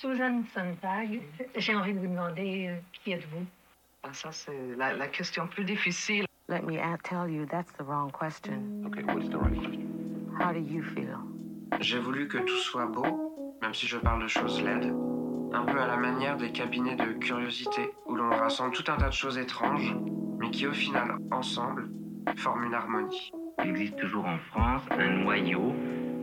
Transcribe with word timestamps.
Susan 0.00 0.42
Sontag, 0.54 1.20
j'ai 1.56 1.74
envie 1.74 1.92
de 1.92 1.98
vous 1.98 2.06
demander 2.06 2.68
euh, 2.68 2.76
qui 2.92 3.12
êtes-vous? 3.12 3.44
Ah, 4.02 4.08
ça, 4.14 4.32
c'est 4.32 4.74
la, 4.78 4.94
la 4.94 5.08
question 5.08 5.46
plus 5.46 5.62
difficile. 5.62 6.24
Let 6.48 6.62
me 6.62 6.78
tell 7.04 7.28
you, 7.28 7.44
that's 7.44 7.70
the 7.74 7.82
wrong 7.82 8.10
question. 8.10 8.82
Okay, 8.86 9.02
what's 9.02 9.28
the 9.28 9.36
right 9.36 9.54
question? 9.54 9.86
How 10.40 10.54
do 10.54 10.58
you 10.58 10.82
feel? 10.82 11.18
J'ai 11.80 11.98
voulu 11.98 12.28
que 12.28 12.38
tout 12.38 12.56
soit 12.56 12.86
beau, 12.86 13.58
même 13.60 13.74
si 13.74 13.86
je 13.86 13.98
parle 13.98 14.22
de 14.22 14.26
choses 14.26 14.62
laides. 14.62 14.90
Un 15.52 15.66
peu 15.66 15.78
à 15.78 15.86
la 15.86 15.98
manière 15.98 16.38
des 16.38 16.50
cabinets 16.50 16.96
de 16.96 17.12
curiosité, 17.18 17.90
où 18.06 18.14
l'on 18.14 18.30
rassemble 18.30 18.74
tout 18.74 18.90
un 18.90 18.96
tas 18.96 19.08
de 19.08 19.12
choses 19.12 19.36
étranges, 19.36 19.94
mais 20.38 20.50
qui 20.50 20.66
au 20.66 20.72
final, 20.72 21.18
ensemble, 21.30 21.90
forment 22.36 22.64
une 22.64 22.74
harmonie. 22.74 23.30
Il 23.62 23.68
existe 23.68 23.96
toujours 23.96 24.24
en 24.24 24.38
France 24.38 24.82
un 24.92 25.10
noyau 25.10 25.74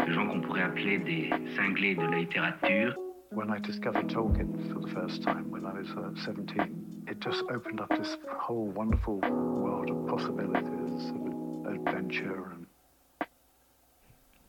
de 0.03 0.11
gens 0.11 0.27
qu'on 0.27 0.41
pourrait 0.41 0.63
appeler 0.63 0.97
des 0.97 1.29
cinglés 1.55 1.93
de 1.93 2.07
la 2.07 2.17
littérature. 2.17 2.95
When 3.37 3.51
I 3.51 3.59
discovered 3.59 4.09
Tolkien 4.09 4.73
for 4.73 4.79
the 4.79 4.87
first 4.87 5.21
time 5.21 5.51
when 5.51 5.63
I 5.63 5.71
was 5.71 5.87
uh, 5.91 6.09
17, 6.25 7.05
it 7.07 7.19
just 7.19 7.43
opened 7.51 7.79
up 7.79 7.89
this 7.95 8.17
whole 8.35 8.65
wonderful 8.71 9.19
world 9.19 9.91
of 9.91 10.07
possibilities, 10.07 11.11
of 11.11 11.71
adventure 11.71 12.51
and 12.51 12.65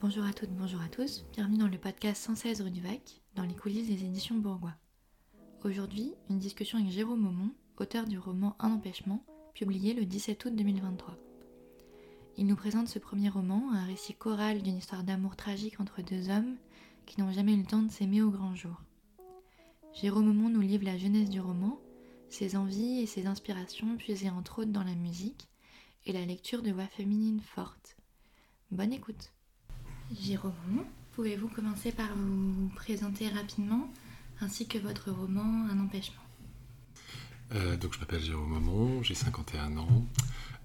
Bonjour 0.00 0.24
à 0.24 0.32
toutes, 0.32 0.56
bonjour 0.56 0.80
à 0.80 0.88
tous, 0.88 1.26
bienvenue 1.34 1.58
dans 1.58 1.68
le 1.68 1.76
podcast 1.76 2.22
116 2.22 2.62
rue 2.62 2.70
du 2.70 2.80
Vac, 2.80 3.20
dans 3.34 3.44
les 3.44 3.54
coulisses 3.54 3.88
des 3.88 4.06
éditions 4.06 4.36
Bourgois. 4.36 4.74
Aujourd'hui, 5.64 6.14
une 6.30 6.38
discussion 6.38 6.78
avec 6.78 6.90
Jérôme 6.90 7.26
Aumont, 7.26 7.50
auteur 7.76 8.06
du 8.06 8.18
roman 8.18 8.56
Un 8.58 8.72
empêchement, 8.72 9.22
publié 9.52 9.92
le 9.92 10.06
17 10.06 10.46
août 10.46 10.56
2023. 10.56 11.14
Il 12.38 12.46
nous 12.46 12.56
présente 12.56 12.88
ce 12.88 12.98
premier 12.98 13.28
roman, 13.28 13.70
un 13.70 13.84
récit 13.84 14.14
choral 14.14 14.62
d'une 14.62 14.78
histoire 14.78 15.02
d'amour 15.02 15.36
tragique 15.36 15.78
entre 15.78 16.00
deux 16.00 16.30
hommes 16.30 16.56
qui 17.08 17.20
n'ont 17.20 17.32
jamais 17.32 17.54
eu 17.54 17.58
le 17.58 17.64
temps 17.64 17.82
de 17.82 17.90
s'aimer 17.90 18.20
au 18.20 18.30
grand 18.30 18.54
jour. 18.54 18.82
Jérôme 19.94 20.28
Aumont 20.28 20.50
nous 20.50 20.60
livre 20.60 20.84
la 20.84 20.98
jeunesse 20.98 21.30
du 21.30 21.40
roman, 21.40 21.80
ses 22.28 22.54
envies 22.54 23.00
et 23.00 23.06
ses 23.06 23.26
inspirations 23.26 23.96
puisées 23.96 24.28
entre 24.28 24.60
autres 24.60 24.72
dans 24.72 24.84
la 24.84 24.94
musique 24.94 25.48
et 26.04 26.12
la 26.12 26.26
lecture 26.26 26.62
de 26.62 26.70
voix 26.70 26.86
féminines 26.86 27.40
fortes. 27.40 27.96
Bonne 28.70 28.92
écoute 28.92 29.32
Jérôme, 30.20 30.84
pouvez-vous 31.12 31.48
commencer 31.48 31.92
par 31.92 32.14
vous 32.14 32.68
présenter 32.76 33.28
rapidement, 33.28 33.88
ainsi 34.40 34.68
que 34.68 34.78
votre 34.78 35.10
roman 35.10 35.66
Un 35.70 35.80
empêchement? 35.80 36.22
Euh, 37.54 37.78
donc 37.78 37.94
je 37.94 38.00
m'appelle 38.00 38.20
Jérôme 38.20 38.52
Aumont, 38.54 39.02
j'ai 39.02 39.14
51 39.14 39.78
ans, 39.78 40.06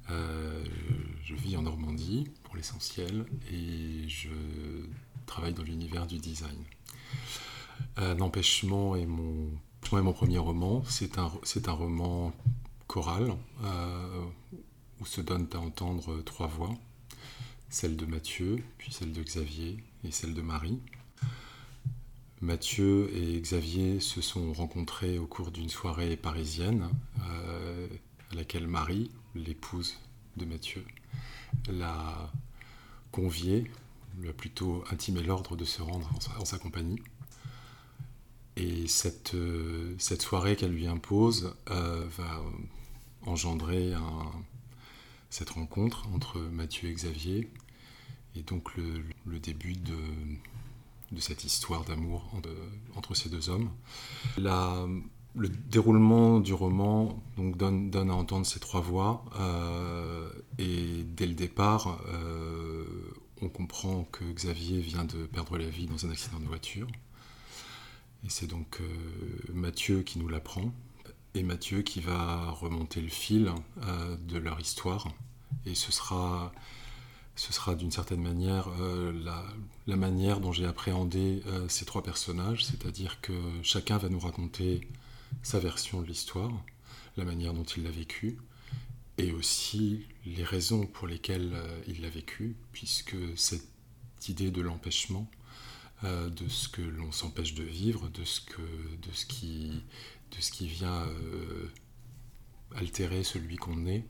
Euh, 0.09 0.63
je 1.23 1.33
vis 1.33 1.55
en 1.55 1.61
Normandie 1.61 2.27
pour 2.43 2.57
l'essentiel 2.57 3.25
et 3.49 4.07
je 4.09 4.27
travaille 5.25 5.53
dans 5.53 5.63
l'univers 5.63 6.07
du 6.07 6.17
design. 6.17 6.57
Un 7.97 8.19
empêchement 8.19 8.95
est 8.95 9.05
mon, 9.05 9.49
mon 9.91 10.13
premier 10.13 10.37
roman, 10.37 10.83
c'est 10.87 11.17
un, 11.17 11.31
un 11.65 11.71
roman 11.71 12.33
choral 12.87 13.35
euh, 13.63 14.25
où 14.99 15.05
se 15.05 15.21
donnent 15.21 15.49
à 15.53 15.57
entendre 15.57 16.21
trois 16.21 16.47
voix, 16.47 16.73
celle 17.69 17.95
de 17.95 18.05
Mathieu, 18.05 18.63
puis 18.77 18.91
celle 18.91 19.13
de 19.13 19.21
Xavier 19.21 19.77
et 20.03 20.11
celle 20.11 20.33
de 20.33 20.41
Marie. 20.41 20.79
Mathieu 22.41 23.09
et 23.15 23.39
Xavier 23.39 23.99
se 23.99 24.21
sont 24.21 24.51
rencontrés 24.51 25.17
au 25.17 25.25
cours 25.25 25.51
d'une 25.51 25.69
soirée 25.69 26.17
parisienne 26.17 26.89
euh, 27.29 27.87
à 28.31 28.35
laquelle 28.35 28.67
Marie, 28.67 29.11
l'épouse 29.33 29.97
de 30.35 30.45
Mathieu, 30.45 30.83
l'a 31.69 32.31
convié, 33.11 33.71
lui 34.17 34.29
a 34.29 34.33
plutôt 34.33 34.83
intimé 34.91 35.21
l'ordre 35.23 35.55
de 35.55 35.65
se 35.65 35.81
rendre 35.81 36.09
en 36.39 36.45
sa, 36.45 36.57
compagnie. 36.57 37.01
Et 38.55 38.87
cette, 38.87 39.33
euh, 39.33 39.95
cette 39.97 40.21
soirée 40.21 40.55
qu'elle 40.55 40.73
lui 40.73 40.87
impose 40.87 41.55
euh, 41.71 42.05
va 42.17 42.43
engendrer 43.25 43.93
cette 45.29 45.51
rencontre 45.51 46.07
entre 46.13 46.39
Mathieu 46.39 46.89
et 46.89 46.93
Xavier, 46.93 47.49
et 48.35 48.43
donc 48.43 48.69
le, 48.75 49.39
début 49.39 49.73
de, 49.73 49.95
de 51.11 51.19
cette 51.19 51.43
histoire 51.43 51.85
d'amour 51.85 52.29
entre, 52.95 53.15
ces 53.15 53.29
deux 53.29 53.49
hommes. 53.49 53.69
Le 55.35 55.49
déroulement 55.49 56.39
du 56.39 56.53
roman 56.53 57.19
donc, 57.37 57.57
donne, 57.57 57.89
donne 57.89 58.11
à 58.11 58.13
entendre 58.13 58.45
ces 58.45 58.59
trois 58.59 58.81
voix, 58.81 59.25
euh, 59.39 60.29
et 60.59 61.03
dès 61.03 61.25
le 61.25 61.33
départ, 61.33 61.99
on 63.43 63.49
comprend 63.49 64.05
que 64.11 64.23
Xavier 64.23 64.79
vient 64.79 65.03
de 65.03 65.25
perdre 65.25 65.57
la 65.57 65.67
vie 65.67 65.85
dans 65.85 66.05
un 66.05 66.11
accident 66.11 66.39
de 66.39 66.45
voiture. 66.45 66.87
Et 68.25 68.29
c'est 68.29 68.47
donc 68.47 68.79
euh, 68.79 68.85
Mathieu 69.53 70.01
qui 70.01 70.17
nous 70.17 70.29
l'apprend, 70.29 70.73
et 71.33 71.43
Mathieu 71.43 71.81
qui 71.81 71.99
va 71.99 72.51
remonter 72.51 73.01
le 73.01 73.09
fil 73.09 73.51
euh, 73.83 74.15
de 74.15 74.37
leur 74.37 74.59
histoire. 74.59 75.09
Et 75.65 75.75
ce 75.75 75.91
sera, 75.91 76.53
d'une 77.77 77.91
certaine 77.91 78.21
manière 78.21 78.69
euh, 78.79 79.11
la, 79.87 79.95
manière 79.97 80.39
dont 80.39 80.53
j'ai 80.53 80.65
appréhendé 80.65 81.43
ces 81.67 81.85
trois 81.85 82.03
personnages, 82.03 82.63
c'est-à-dire 82.65 83.19
que 83.21 83.33
chacun 83.61 83.97
va 83.97 84.07
nous 84.07 84.19
raconter 84.19 84.87
sa 85.41 85.59
version 85.59 86.01
de 86.01 86.07
l'histoire, 86.07 86.51
la 87.17 87.25
manière 87.25 87.53
dont 87.53 87.63
il 87.63 87.83
l'a 87.83 87.91
vécue, 87.91 88.37
et 89.17 89.31
aussi 89.31 90.07
les 90.25 90.43
raisons 90.43 90.85
pour 90.87 91.07
lesquelles 91.07 91.51
euh, 91.53 91.81
il 91.87 92.01
l'a 92.01 92.09
vécu, 92.09 92.55
puisque 92.71 93.15
cette 93.35 93.67
idée 94.27 94.51
de 94.51 94.61
l'empêchement, 94.61 95.29
euh, 96.03 96.29
de 96.29 96.47
ce 96.49 96.69
que 96.69 96.81
l'on 96.81 97.11
s'empêche 97.11 97.53
de 97.53 97.63
vivre, 97.63 98.09
de 98.09 98.23
ce, 98.23 98.41
que, 98.41 98.61
de 98.61 99.11
ce, 99.13 99.25
qui, 99.25 99.83
de 100.35 100.41
ce 100.41 100.51
qui 100.51 100.67
vient 100.67 101.03
euh, 101.03 101.67
altérer 102.75 103.23
celui 103.23 103.57
qu'on 103.57 103.85
est, 103.87 104.05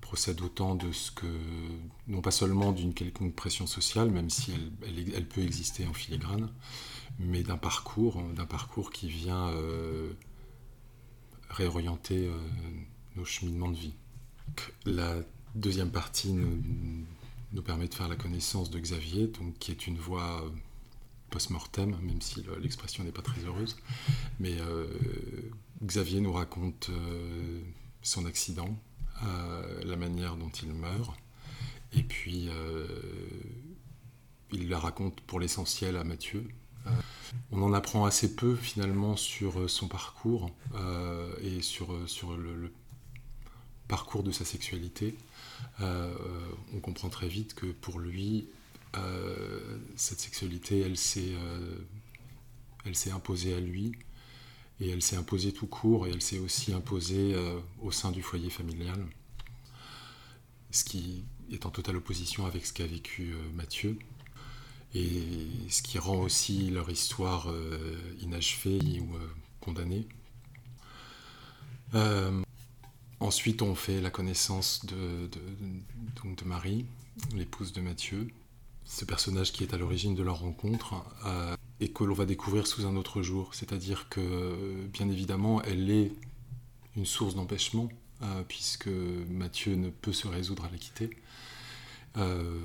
procède 0.00 0.40
autant 0.40 0.74
de 0.74 0.92
ce 0.92 1.10
que, 1.10 1.26
non 2.08 2.20
pas 2.20 2.30
seulement 2.30 2.72
d'une 2.72 2.94
quelconque 2.94 3.34
pression 3.34 3.66
sociale, 3.66 4.10
même 4.10 4.28
si 4.30 4.52
elle, 4.52 4.72
elle- 4.88 5.14
elle 5.14 5.28
peut 5.28 5.42
exister 5.42 5.86
en 5.86 5.92
filigrane, 5.92 6.50
mais 7.18 7.42
d'un 7.42 7.56
parcours, 7.58 8.20
d'un 8.34 8.46
parcours 8.46 8.90
qui 8.90 9.08
vient 9.08 9.50
réorienter 11.50 12.30
nos 13.16 13.24
cheminements 13.24 13.70
de 13.70 13.76
vie. 13.76 13.94
La 14.84 15.16
deuxième 15.54 15.90
partie 15.90 16.32
nous, 16.32 17.62
permet 17.62 17.88
de 17.88 17.94
faire 17.94 18.08
la 18.08 18.16
connaissance 18.16 18.70
de 18.70 18.78
Xavier, 18.78 19.26
donc, 19.26 19.58
qui 19.58 19.70
est 19.72 19.86
une 19.86 19.96
voix 19.98 20.42
euh, 20.44 20.50
post-mortem, 21.30 21.96
même 22.02 22.20
si 22.20 22.42
le- 22.42 22.58
l'expression 22.58 23.04
n'est 23.04 23.12
pas 23.12 23.22
très 23.22 23.44
heureuse. 23.44 23.76
Mais 24.38 24.54
euh, 24.60 24.86
Xavier 25.82 26.20
nous 26.20 26.32
raconte 26.32 26.90
euh, 26.90 27.60
son 28.02 28.24
accident, 28.26 28.78
la 29.84 29.96
manière 29.96 30.36
dont 30.36 30.48
il 30.48 30.72
meurt, 30.72 31.12
et 31.92 32.02
puis 32.02 32.48
il 34.50 34.68
la 34.70 34.78
raconte 34.78 35.20
pour 35.20 35.38
l'essentiel 35.40 35.96
à 35.96 36.04
Mathieu. 36.04 36.48
On 37.52 37.60
en 37.62 37.74
apprend 37.74 38.06
assez 38.06 38.34
peu 38.34 38.56
finalement 38.56 39.16
sur 39.16 39.68
son 39.68 39.88
parcours 39.88 40.50
et 41.42 41.60
sur, 41.60 42.08
sur 42.08 42.34
le 42.38 42.72
parcours 43.90 44.22
de 44.22 44.30
sa 44.30 44.44
sexualité. 44.44 45.16
Euh, 45.80 46.14
on 46.72 46.78
comprend 46.78 47.08
très 47.08 47.26
vite 47.26 47.54
que 47.54 47.66
pour 47.66 47.98
lui, 47.98 48.46
euh, 48.96 49.78
cette 49.96 50.20
sexualité, 50.20 50.80
elle 50.80 50.96
s'est, 50.96 51.34
euh, 51.34 51.76
imposée 53.12 53.52
à 53.54 53.60
lui 53.60 53.92
et 54.80 54.90
elle 54.90 55.02
s'est 55.02 55.16
imposée 55.16 55.52
tout 55.52 55.66
court 55.66 56.06
et 56.06 56.10
elle 56.10 56.22
s'est 56.22 56.38
aussi 56.38 56.72
imposée 56.72 57.34
euh, 57.34 57.58
au 57.82 57.90
sein 57.90 58.12
du 58.12 58.22
foyer 58.22 58.48
familial, 58.48 59.04
ce 60.70 60.84
qui 60.84 61.24
est 61.50 61.66
en 61.66 61.70
totale 61.70 61.96
opposition 61.96 62.46
avec 62.46 62.64
ce 62.66 62.72
qu'a 62.72 62.86
vécu 62.86 63.32
euh, 63.32 63.52
Mathieu 63.54 63.98
et 64.94 65.48
ce 65.68 65.82
qui 65.82 65.98
rend 65.98 66.18
aussi 66.18 66.70
leur 66.70 66.88
histoire 66.90 67.50
euh, 67.50 68.00
inachevée 68.20 69.00
ou 69.00 69.16
euh, 69.16 69.28
condamnée. 69.60 70.06
Euh, 71.94 72.42
ensuite, 73.20 73.62
on 73.62 73.74
fait 73.74 74.00
la 74.00 74.10
connaissance 74.10 74.84
de, 74.86 75.28
Marie, 76.44 76.86
l'épouse 77.34 77.72
de 77.72 77.80
Mathieu, 77.80 78.28
ce 78.84 79.04
personnage 79.04 79.52
qui 79.52 79.62
est 79.62 79.74
à 79.74 79.78
l'origine 79.78 80.14
de 80.14 80.22
leur 80.22 80.40
rencontre 80.40 81.04
euh, 81.26 81.54
et 81.78 81.90
que 81.90 82.02
l'on 82.02 82.14
va 82.14 82.26
découvrir 82.26 82.66
sous 82.66 82.86
un 82.86 82.96
autre 82.96 83.22
jour. 83.22 83.54
C'est-à-dire 83.54 84.08
que, 84.08 84.86
bien 84.92 85.08
évidemment, 85.08 85.62
elle 85.62 85.90
est 85.90 86.12
une 86.96 87.06
source 87.06 87.34
d'empêchement, 87.34 87.88
euh, 88.22 88.42
puisque 88.48 88.88
Mathieu 89.28 89.76
ne 89.76 89.90
peut 89.90 90.12
se 90.12 90.26
résoudre 90.26 90.64
à 90.64 90.70
la 90.70 90.78
quitter. 90.78 91.10
Euh, 92.16 92.58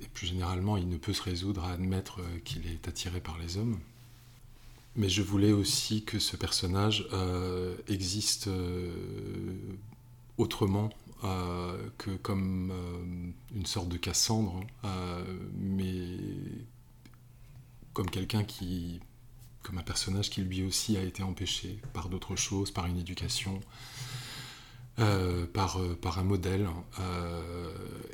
et 0.00 0.06
plus 0.08 0.26
généralement, 0.28 0.76
il 0.76 0.88
ne 0.88 0.96
peut 0.96 1.12
se 1.12 1.22
résoudre 1.22 1.64
à 1.64 1.72
admettre 1.72 2.20
qu'il 2.44 2.66
est 2.66 2.88
attiré 2.88 3.20
par 3.20 3.38
les 3.38 3.58
hommes. 3.58 3.78
Mais 4.96 5.10
je 5.10 5.20
voulais 5.20 5.52
aussi 5.52 6.04
que 6.04 6.18
ce 6.18 6.36
personnage 6.36 7.06
euh, 7.12 7.76
existe 7.86 8.48
euh, 8.48 8.90
autrement 10.38 10.88
euh, 11.22 11.76
que 11.98 12.12
comme 12.16 12.72
une 13.54 13.66
sorte 13.66 13.88
de 13.88 13.98
Cassandre, 13.98 14.60
mais 15.54 16.16
comme 17.92 18.08
quelqu'un 18.08 18.44
qui, 18.44 19.00
comme 19.62 19.78
un 19.78 19.82
personnage 19.82 20.30
qui 20.30 20.40
lui 20.42 20.62
aussi 20.64 20.96
a 20.96 21.02
été 21.02 21.22
empêché 21.22 21.78
par 21.92 22.08
d'autres 22.08 22.36
choses, 22.36 22.70
par 22.70 22.86
une 22.86 22.98
éducation, 22.98 23.60
par, 24.96 25.78
par 26.00 26.18
un 26.18 26.24
modèle, 26.24 26.68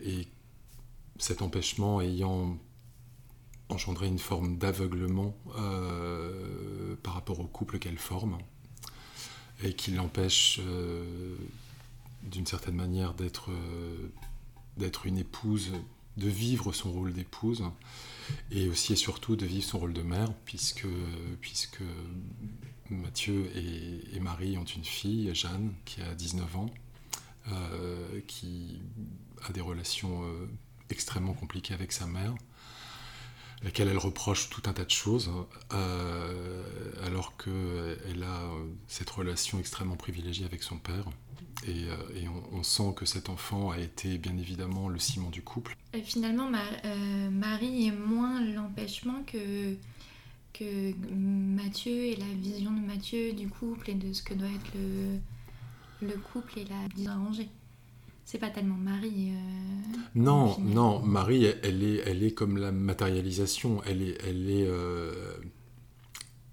et 0.05 0.27
cet 1.19 1.43
empêchement 1.43 2.01
ayant 2.01 2.57
engendré 3.73 4.07
une 4.07 4.19
forme 4.19 4.57
d'aveuglement 4.59 5.35
par 7.03 7.15
rapport 7.15 7.41
au 7.41 7.47
couple 7.47 7.79
qu'elle 7.79 7.99
forme, 7.99 8.39
et 9.65 9.75
qui 9.75 9.91
l'empêche 9.93 10.61
d'une 12.23 12.47
certaine 12.47 12.77
manière 12.77 13.15
d'être 13.15 13.51
d'être 14.77 15.07
une 15.07 15.19
épouse, 15.19 15.73
de 16.17 16.29
vivre 16.29 16.73
son 16.73 16.93
rôle 16.93 17.13
d'épouse, 17.13 17.65
et 18.51 18.69
aussi 18.69 18.93
et 18.93 18.97
surtout 18.97 19.37
de 19.37 19.47
vivre 19.47 19.65
son 19.65 19.79
rôle 19.79 19.93
de 19.93 20.03
mère, 20.03 20.33
puisque, 20.45 20.87
Mathieu 22.91 23.51
et, 23.57 24.21
Marie 24.21 24.59
ont 24.59 24.65
une 24.65 24.85
fille, 24.85 25.35
Jeanne, 25.35 25.73
qui 25.85 26.03
a 26.03 26.15
19 26.15 26.57
ans, 26.57 26.71
euh, 27.49 28.21
qui 28.27 28.81
a 29.49 29.53
des 29.53 29.61
relations 29.61 30.23
euh, 30.25 30.49
extrêmement 30.91 31.33
compliquées 31.33 31.75
avec 31.75 31.93
sa 31.93 32.07
mère, 32.07 32.35
laquelle 33.63 33.89
elle 33.89 33.99
reproche 33.99 34.51
tout 34.51 34.63
un 34.67 34.73
tas 34.73 34.85
de 34.85 34.91
choses, 34.91 35.31
euh, 35.73 36.63
alors 37.07 37.37
qu'elle 37.37 38.23
a 38.23 38.51
cette 38.89 39.11
relation 39.11 39.59
extrêmement 39.59 39.97
privilégiée 39.97 40.45
avec 40.45 40.63
son 40.63 40.77
père. 40.77 41.05
Et, 41.69 41.87
on, 42.53 42.63
sent 42.65 42.93
que 42.97 43.07
cet 43.07 43.29
enfant 43.29 43.71
a 43.71 43.79
été 43.79 44.19
bien 44.19 44.37
évidemment 44.37 44.89
le 44.89 44.99
ciment 44.99 45.31
du 45.31 45.43
couple. 45.43 45.77
Finalement, 46.03 46.51
Marie 47.31 47.87
est 47.87 47.93
moins 47.93 48.41
l'empêchement 48.41 49.23
que, 49.25 49.77
que 50.53 50.93
Mathieu 51.15 51.93
et 51.93 52.17
la 52.17 52.27
vision 52.35 52.73
de 52.73 52.81
Mathieu 52.81 53.33
du 53.33 53.49
couple 53.49 53.91
et 53.91 53.95
de 53.95 54.13
ce 54.13 54.23
que 54.23 54.35
doit 54.35 54.49
être 54.49 54.75
le, 54.75 55.21
le 56.09 56.17
couple 56.19 56.59
et 56.59 56.65
la 56.65 56.89
vie 56.95 57.07
arrangée. 57.07 57.49
C'est 58.25 58.39
pas 58.39 58.51
tellement 58.51 58.77
Marie. 58.77 59.33
Euh, 59.33 59.99
non, 60.15 60.59
non, 60.61 61.01
Marie, 61.01 61.45
elle 61.63 61.83
est, 61.83 62.03
elle 62.07 62.23
est 62.23 62.33
comme 62.33 62.57
la 62.57 62.73
matérialisation. 62.73 63.83
Elle 63.85 64.03
est, 64.03 64.19
elle 64.25 64.49
est, 64.49 64.67
euh, 64.67 65.37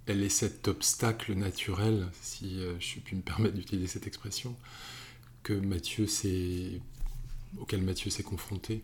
elle 0.06 0.24
est 0.24 0.30
cet 0.30 0.68
obstacle 0.68 1.34
naturel, 1.34 2.08
si 2.22 2.60
euh, 2.60 2.76
je 2.80 3.00
puis 3.00 3.16
me 3.16 3.22
permettre 3.22 3.56
d'utiliser 3.56 3.88
cette 3.88 4.08
expression, 4.08 4.56
que 5.44 5.54
Mathieu 5.54 6.08
auquel 7.60 7.82
Mathieu 7.82 8.10
s'est 8.10 8.24
confronté. 8.24 8.84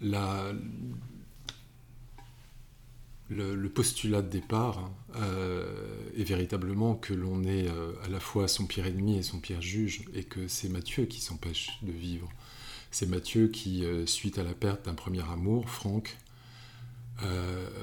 La, 0.00 0.52
le, 3.30 3.68
postulat 3.68 4.22
de 4.22 4.28
départ 4.28 4.90
euh, 5.16 5.64
est 6.16 6.24
véritablement 6.24 6.96
que 6.96 7.14
l'on 7.14 7.44
est 7.44 7.68
euh, 7.68 7.92
à 8.04 8.08
la 8.08 8.18
fois 8.18 8.48
son 8.48 8.66
pire 8.66 8.86
ennemi 8.86 9.18
et 9.18 9.22
son 9.22 9.38
pire 9.38 9.62
juge, 9.62 10.04
et 10.14 10.24
que 10.24 10.48
c'est 10.48 10.68
Mathieu 10.68 11.06
qui 11.06 11.20
s'empêche 11.20 11.78
de 11.82 11.92
vivre. 11.92 12.28
C'est 12.90 13.06
Mathieu 13.06 13.46
qui, 13.48 13.84
euh, 13.84 14.04
suite 14.04 14.38
à 14.38 14.42
la 14.42 14.52
perte 14.52 14.86
d'un 14.86 14.94
premier 14.94 15.22
amour, 15.30 15.68
Franck, 15.68 16.16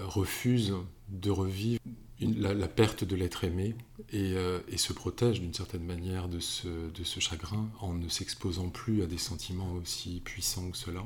refuse 0.08 0.74
de 1.10 1.30
revivre 1.30 1.80
la, 2.20 2.68
perte 2.68 3.04
de 3.04 3.16
l'être 3.16 3.44
aimé 3.44 3.76
et, 4.12 4.34
se 4.78 4.94
protège 4.94 5.42
d'une 5.42 5.54
certaine 5.54 5.86
manière 5.86 6.28
de 6.28 6.40
ce 6.40 7.20
chagrin 7.20 7.70
en 7.80 7.94
ne 7.94 8.10
s'exposant 8.10 8.70
plus 8.70 9.04
à 9.04 9.06
des 9.06 9.20
sentiments 9.20 9.74
aussi 9.74 10.22
puissants 10.26 10.72
que 10.72 10.78
cela. 10.78 11.04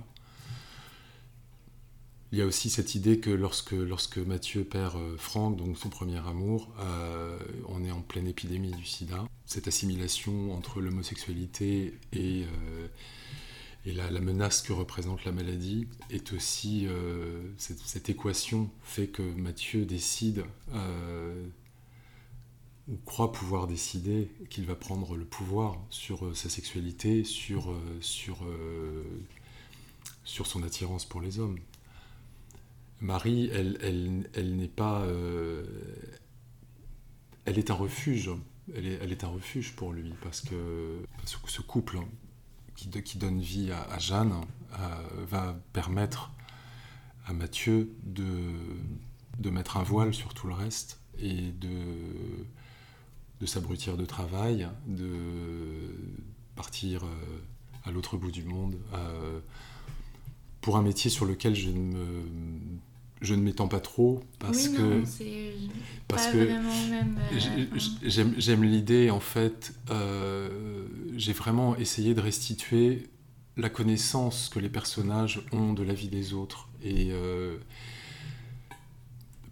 Il 2.32 2.38
y 2.38 2.42
a 2.42 2.46
aussi 2.46 2.70
cette 2.70 2.96
idée 2.96 3.20
que 3.20 3.30
lorsque, 3.30 3.72
lorsque 3.74 4.18
Mathieu 4.18 4.64
perd 4.64 4.96
euh, 4.96 5.18
Franck, 5.18 5.58
donc 5.58 5.78
son 5.78 5.90
premier 5.90 6.26
amour, 6.26 6.74
euh, 6.80 7.38
on 7.68 7.84
est 7.84 7.92
en 7.92 8.02
pleine 8.02 8.26
épidémie 8.26 8.72
du 8.72 8.86
sida. 8.86 9.26
Cette 9.46 9.68
assimilation 9.68 10.56
entre 10.56 10.80
l'homosexualité 10.80 11.94
et, 12.14 12.46
euh, 12.46 12.88
la, 13.86 14.22
menace 14.22 14.62
que 14.62 14.72
représente 14.72 15.26
la 15.26 15.34
maladie 15.34 15.88
est 16.10 16.32
aussi. 16.32 16.88
Cette, 17.58 18.10
équation 18.10 18.70
fait 18.84 19.08
que 19.08 19.24
Mathieu 19.24 19.86
décide, 19.86 20.46
ou 22.88 22.96
croit 23.06 23.32
pouvoir 23.32 23.66
décider, 23.68 24.30
qu'il 24.50 24.66
va 24.66 24.76
prendre 24.76 25.16
le 25.18 25.26
pouvoir 25.26 25.78
sur 25.90 26.38
sa 26.38 26.48
sexualité, 26.48 27.24
sur 27.24 27.74
son 30.24 30.64
attirance 30.64 31.04
pour 31.06 31.20
les 31.20 31.40
hommes. 31.40 31.58
Marie, 33.02 33.50
elle, 33.52 33.80
elle, 34.34 34.56
n'est 34.56 34.68
pas. 34.68 35.02
Euh, 35.02 35.66
elle 37.46 37.58
est 37.58 37.72
un 37.72 37.74
refuge. 37.74 38.30
Elle 38.76 38.86
est, 38.86 39.00
elle 39.02 39.18
un 39.24 39.28
refuge 39.28 39.76
pour 39.76 39.92
lui, 39.92 40.14
parce 40.22 40.42
que 40.42 41.04
ce, 41.26 41.62
couple 41.62 42.00
qui, 42.76 43.18
donne 43.18 43.42
vie 43.42 43.72
à, 43.72 43.98
Jeanne 43.98 44.34
euh, 44.80 45.26
va 45.28 45.60
permettre 45.74 46.32
à 47.26 47.34
Mathieu 47.34 47.92
de, 48.04 48.54
de 49.40 49.50
mettre 49.50 49.78
un 49.78 49.84
voile 49.84 50.14
sur 50.14 50.34
tout 50.36 50.48
le 50.48 50.54
reste 50.54 51.00
et 51.18 51.52
de, 51.52 51.70
de 53.42 53.46
s'abrutir 53.46 53.98
de 53.98 54.06
travail, 54.06 54.70
de 54.86 55.96
partir 56.56 57.04
euh, 57.04 57.08
à 57.84 57.92
l'autre 57.92 58.16
bout 58.16 58.32
du 58.32 58.46
monde 58.46 58.78
pour 60.62 60.78
un 60.78 60.84
métier 60.84 61.10
sur 61.10 61.26
lequel 61.26 61.56
je 61.56 61.72
ne 61.72 61.80
me 61.80 62.24
je 63.22 63.36
ne 63.36 63.42
m'étends 63.42 63.68
pas 63.68 63.80
trop 63.80 64.22
parce 64.40 64.68
oui, 64.68 64.76
que 64.76 65.04
parce 66.08 66.28
que 66.28 66.38
euh, 66.38 68.34
j'aime 68.38 68.64
l'idée 68.64 69.12
en 69.12 69.20
fait 69.20 69.74
euh, 69.92 70.86
j'ai 71.16 71.34
vraiment 71.34 71.76
essayé 71.78 72.16
de 72.16 72.22
restituer 72.22 73.08
la 73.58 73.70
connaissance 73.70 74.50
que 74.50 74.60
les 74.60 74.70
personnages 74.70 75.46
ont 75.52 75.74
de 75.74 75.84
la 75.84 75.94
vie 75.94 76.08
des 76.08 76.34
autres. 76.34 76.70
Et 76.84 77.10
euh, 77.12 77.58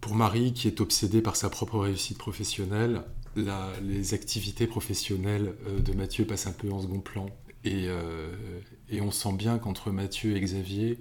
pour 0.01 0.15
Marie 0.15 0.53
qui 0.53 0.67
est 0.67 0.81
obsédée 0.81 1.21
par 1.21 1.35
sa 1.35 1.49
propre 1.49 1.77
réussite 1.79 2.17
professionnelle 2.17 3.03
les 3.35 4.13
activités 4.13 4.67
professionnelles 4.67 5.53
de 5.79 5.93
Mathieu 5.93 6.25
passent 6.25 6.47
un 6.47 6.51
peu 6.51 6.71
en 6.71 6.81
second 6.81 6.99
plan. 6.99 7.27
Et, 7.63 7.87
et 8.89 8.99
on 8.99 9.11
sent 9.11 9.33
bien 9.33 9.59
qu'entre 9.59 9.91
Mathieu 9.91 10.35
et 10.35 10.41
Xavier 10.41 10.99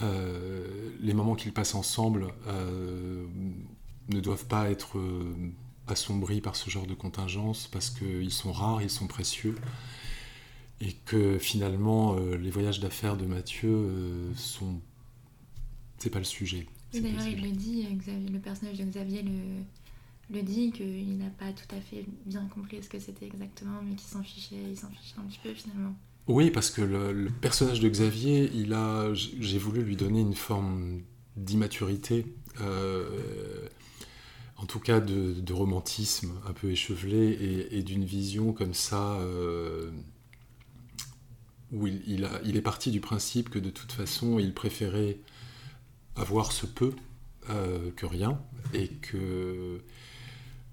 les 0.00 1.14
moments 1.14 1.34
qu'ils 1.34 1.52
passent 1.52 1.74
ensemble 1.74 2.28
euh, 2.46 3.26
ne 4.08 4.20
doivent 4.20 4.46
pas 4.46 4.70
être 4.70 4.98
euh, 4.98 5.34
assombris 5.86 6.40
par 6.40 6.56
ce 6.56 6.70
genre 6.70 6.86
de 6.86 6.94
contingence 6.94 7.68
parce 7.68 7.90
qu'ils 7.90 8.32
sont 8.32 8.52
rares, 8.52 8.82
ils 8.82 8.90
sont 8.90 9.06
précieux 9.06 9.56
et 10.80 10.92
que 11.04 11.38
finalement 11.38 12.16
les 12.16 12.50
voyages 12.50 12.80
d'affaires 12.80 13.16
de 13.16 13.26
Mathieu 13.26 14.32
sont 14.34 14.80
c'est 15.98 16.10
pas 16.10 16.18
le 16.18 16.24
sujet. 16.24 16.66
D'ailleurs, 16.92 17.26
il 17.26 17.42
le 17.42 17.50
dit, 17.50 17.86
le 18.30 18.38
personnage 18.38 18.78
de 18.78 18.84
Xavier 18.84 19.22
le, 19.22 19.64
le 20.30 20.42
dit, 20.42 20.70
qu'il 20.70 21.16
n'a 21.16 21.30
pas 21.30 21.52
tout 21.52 21.74
à 21.74 21.80
fait 21.80 22.04
bien 22.26 22.46
compris 22.46 22.82
ce 22.82 22.88
que 22.88 22.98
c'était 22.98 23.26
exactement, 23.26 23.80
mais 23.82 23.94
qu'il 23.94 24.08
s'en 24.08 24.22
fichait, 24.22 24.70
il 24.70 24.76
s'en 24.76 24.90
fichait 24.90 25.14
un 25.18 25.22
petit 25.22 25.40
peu 25.42 25.54
finalement. 25.54 25.94
Oui, 26.26 26.50
parce 26.50 26.70
que 26.70 26.80
le, 26.80 27.28
personnage 27.42 27.80
de 27.80 27.88
Xavier, 27.88 28.50
il 28.54 28.72
a, 28.72 29.12
j'ai 29.12 29.58
voulu 29.58 29.82
lui 29.82 29.96
donner 29.96 30.20
une 30.20 30.34
forme 30.34 31.02
d'immaturité, 31.36 32.24
euh, 32.62 33.68
en 34.56 34.64
tout 34.64 34.80
cas 34.80 35.00
de, 35.00 35.52
romantisme 35.52 36.32
un 36.48 36.54
peu 36.54 36.70
échevelé 36.70 37.68
et, 37.70 37.82
d'une 37.82 38.04
vision 38.04 38.54
comme 38.54 38.72
ça, 38.72 39.16
euh, 39.20 39.90
où 41.72 41.86
il, 41.86 42.24
a, 42.24 42.40
il, 42.44 42.56
est 42.56 42.62
parti 42.62 42.90
du 42.90 43.00
principe 43.00 43.50
que 43.50 43.58
de 43.58 43.70
toute 43.70 43.92
façon, 43.92 44.38
il 44.38 44.54
préférait 44.54 45.18
avoir 46.16 46.52
ce 46.52 46.64
peu 46.64 46.94
euh, 47.50 47.90
que 47.96 48.06
rien, 48.06 48.40
et 48.72 48.88
que 48.88 49.78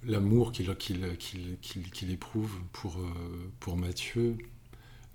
l'amour 0.06 0.54
qu'il 0.54 0.70
éprouve 2.10 2.58
pour, 2.72 2.98
pour 3.60 3.76
Mathieu 3.76 4.38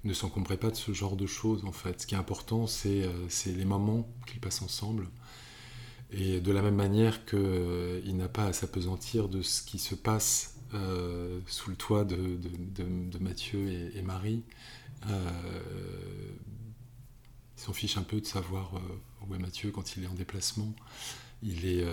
ne 0.07 0.15
s'encombrait 0.15 0.57
pas 0.57 0.71
de 0.71 0.77
ce 0.77 0.93
genre 0.93 1.17
de 1.17 1.27
choses 1.27 1.65
en 1.65 1.73
fait. 1.73 2.01
Ce 2.01 2.07
qui 2.07 2.15
est 2.15 2.19
important, 2.19 2.67
c'est 2.67 3.03
euh, 3.03 3.29
les 3.47 3.65
moments 3.65 4.09
qu'ils 4.27 4.41
passent 4.41 4.63
ensemble. 4.63 5.09
Et 6.13 6.41
de 6.41 6.53
la 6.53 6.63
même 6.63 6.77
manière 6.77 7.25
qu'il 7.27 7.39
euh, 7.41 8.13
n'a 8.13 8.29
pas 8.29 8.47
à 8.47 8.53
s'apesantir 8.53 9.29
de 9.29 9.43
ce 9.43 9.63
qui 9.63 9.79
se 9.79 9.95
passe 9.95 10.55
euh, 10.75 11.41
sous 11.47 11.71
le 11.71 11.77
toit 11.77 12.05
de, 12.05 12.17
de, 12.17 13.19
Mathieu 13.19 13.69
et, 13.95 14.03
Marie, 14.03 14.45
il 15.07 15.13
s'en 17.57 17.73
fiche 17.73 17.97
un 17.97 18.03
peu 18.03 18.21
de 18.21 18.27
savoir 18.27 18.73
où 19.27 19.35
est 19.35 19.39
Mathieu 19.39 19.71
quand 19.71 19.97
il 19.97 20.05
est 20.05 20.07
en 20.07 20.15
déplacement. 20.15 20.73
Il 21.43 21.67
est, 21.67 21.85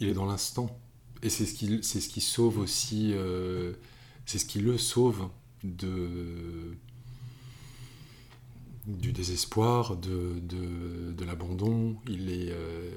il 0.00 0.08
est 0.08 0.14
dans 0.14 0.26
l'instant. 0.26 0.78
Et 1.22 1.30
c'est 1.30 1.46
ce, 1.46 1.54
qui, 1.54 1.82
ce 1.82 1.98
qui 2.08 2.20
sauve 2.20 2.58
aussi, 2.58 3.14
c'est 4.26 4.38
ce 4.38 4.46
qui 4.46 4.60
le 4.60 4.76
sauve 4.78 5.28
de, 5.64 6.76
du 8.86 9.12
désespoir, 9.12 9.96
de, 9.96 10.38
de, 10.40 11.12
de 11.12 11.24
l'abandon. 11.24 11.96
Il 12.08 12.30
est, 12.30 12.50
euh, 12.50 12.90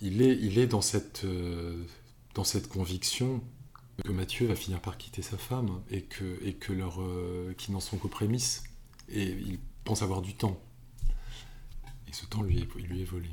il, 0.00 0.22
est, 0.22 0.36
il 0.40 0.58
est 0.58 0.66
dans 0.66 0.80
cette, 0.82 1.24
euh, 1.24 1.84
dans 2.34 2.44
cette 2.44 2.68
conviction 2.68 3.42
que 4.04 4.12
Mathieu 4.12 4.46
va 4.46 4.56
finir 4.56 4.80
par 4.80 4.96
quitter 4.96 5.22
sa 5.22 5.36
femme 5.36 5.82
et 5.90 6.02
que, 6.02 6.38
et 6.42 6.54
que 6.54 6.72
leur, 6.72 7.02
euh, 7.02 7.54
n'en 7.68 7.80
sont 7.80 7.98
qu'aux 7.98 8.08
prémices. 8.08 8.64
Et 9.08 9.30
il 9.30 9.58
pense 9.84 10.02
avoir 10.02 10.22
du 10.22 10.34
temps. 10.34 10.60
Et 12.08 12.12
ce 12.12 12.26
temps 12.26 12.42
lui 12.42 12.60
est, 12.60 12.74
lui 12.76 13.02
est 13.02 13.04
volé. 13.04 13.28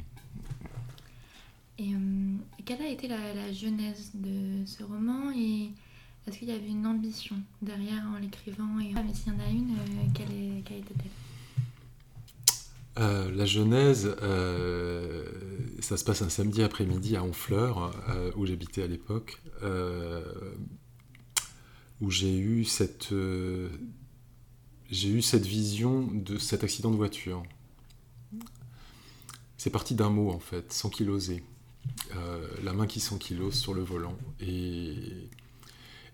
Et 1.80 1.94
euh, 1.94 2.36
quelle 2.66 2.82
a 2.82 2.90
été 2.90 3.08
la, 3.08 3.34
la 3.34 3.54
genèse 3.54 4.12
de 4.16 4.66
ce 4.66 4.84
roman 4.84 5.32
et 5.32 5.70
est-ce 6.28 6.40
qu'il 6.40 6.50
y 6.50 6.52
avait 6.52 6.68
une 6.68 6.86
ambition 6.86 7.38
derrière 7.62 8.04
en 8.14 8.20
l'écrivant 8.20 8.68
ah, 8.96 9.04
Mais 9.06 9.14
s'il 9.14 9.34
y 9.34 9.36
en 9.36 9.40
a 9.40 9.50
une, 9.50 9.72
euh, 9.72 10.08
quelle, 10.14 10.32
est, 10.32 10.62
quelle 10.64 10.80
était-elle? 10.80 11.12
Euh, 13.00 13.32
la 13.32 13.46
genèse, 13.46 14.16
euh, 14.24 15.26
ça 15.80 15.98
se 15.98 16.04
passe 16.04 16.22
un 16.22 16.30
samedi 16.30 16.64
après-midi 16.64 17.16
à 17.16 17.24
Honfleur, 17.24 17.94
où 18.36 18.46
j'habitais 18.46 18.84
à 18.84 18.88
l'époque, 18.88 19.40
où 22.02 22.12
j'ai 22.12 22.38
eu 22.38 22.66
cette, 22.66 23.14
vision 24.92 26.08
de 26.12 26.38
cet 26.40 26.64
accident 26.64 26.92
de 26.92 26.98
voiture. 26.98 27.44
C'est 29.58 29.70
parti 29.70 29.96
d'un 29.96 30.10
mot 30.10 30.32
en 30.32 30.40
fait, 30.40 30.74
s'ankyloser. 30.74 31.44
Euh, 32.16 32.48
la 32.64 32.74
main 32.74 32.88
qui 32.88 33.00
s'ankylose 33.00 33.56
sur 33.56 33.74
le 33.74 33.82
volant. 33.82 34.18
Et, 34.40 35.30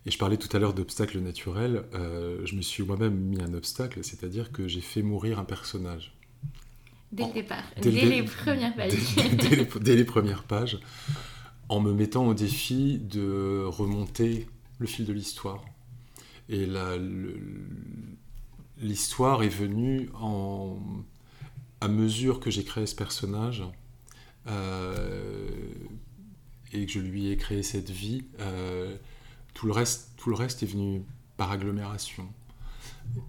et 0.06 0.12
je 0.12 0.18
parlais 0.18 0.38
tout 0.38 0.50
à 0.56 0.60
l'heure 0.60 0.74
d'obstacles 0.74 1.20
naturels. 1.20 1.86
euh, 1.94 2.42
je 2.46 2.56
me 2.56 2.62
suis 2.62 2.84
moi-même 2.84 3.16
mis 3.16 3.42
un 3.42 3.54
obstacle, 3.54 4.04
c'est-à-dire 4.04 4.52
que 4.52 4.68
j'ai 4.68 4.82
fait 4.82 5.02
mourir 5.02 5.40
un 5.40 5.46
personnage. 5.46 6.14
Dès 7.12 7.28
le 7.28 7.34
départ, 7.34 7.64
dès 7.80 7.92
dès, 7.92 8.02
le- 8.06 8.10
les 8.10 8.24
premières 8.24 8.76
pages. 8.76 8.94
dès, 9.38 9.56
les, 9.56 9.66
dès 9.82 9.96
les 9.96 10.04
premières 10.04 10.44
pages, 10.44 10.80
en 11.70 11.80
me 11.80 11.94
mettant 11.94 12.28
au 12.28 12.34
défi 12.34 12.98
de 12.98 13.64
remonter 13.66 14.48
le 14.80 14.88
fil 14.88 15.06
de 15.06 15.14
l'histoire. 15.14 15.64
Et 16.50 16.68
l'histoire 18.82 19.44
est 19.44 19.50
venue 19.50 20.10
en, 20.20 20.78
à 21.82 21.88
mesure 21.88 22.40
que 22.40 22.50
j'ai 22.52 22.64
créé 22.64 22.86
ce 22.86 22.96
personnage 22.96 23.64
euh, 24.48 25.50
et 26.74 26.86
que 26.86 26.92
je 26.92 27.00
lui 27.00 27.30
ai 27.30 27.38
créé 27.38 27.64
cette 27.64 27.90
vie. 27.92 28.24
euh, 28.40 28.96
tout, 29.54 29.68
le 29.68 29.74
reste, 29.74 30.64
est 30.64 30.66
venu 30.66 31.04
par 31.38 31.52
agglomération. 31.52 32.28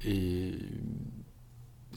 Et 0.05 0.55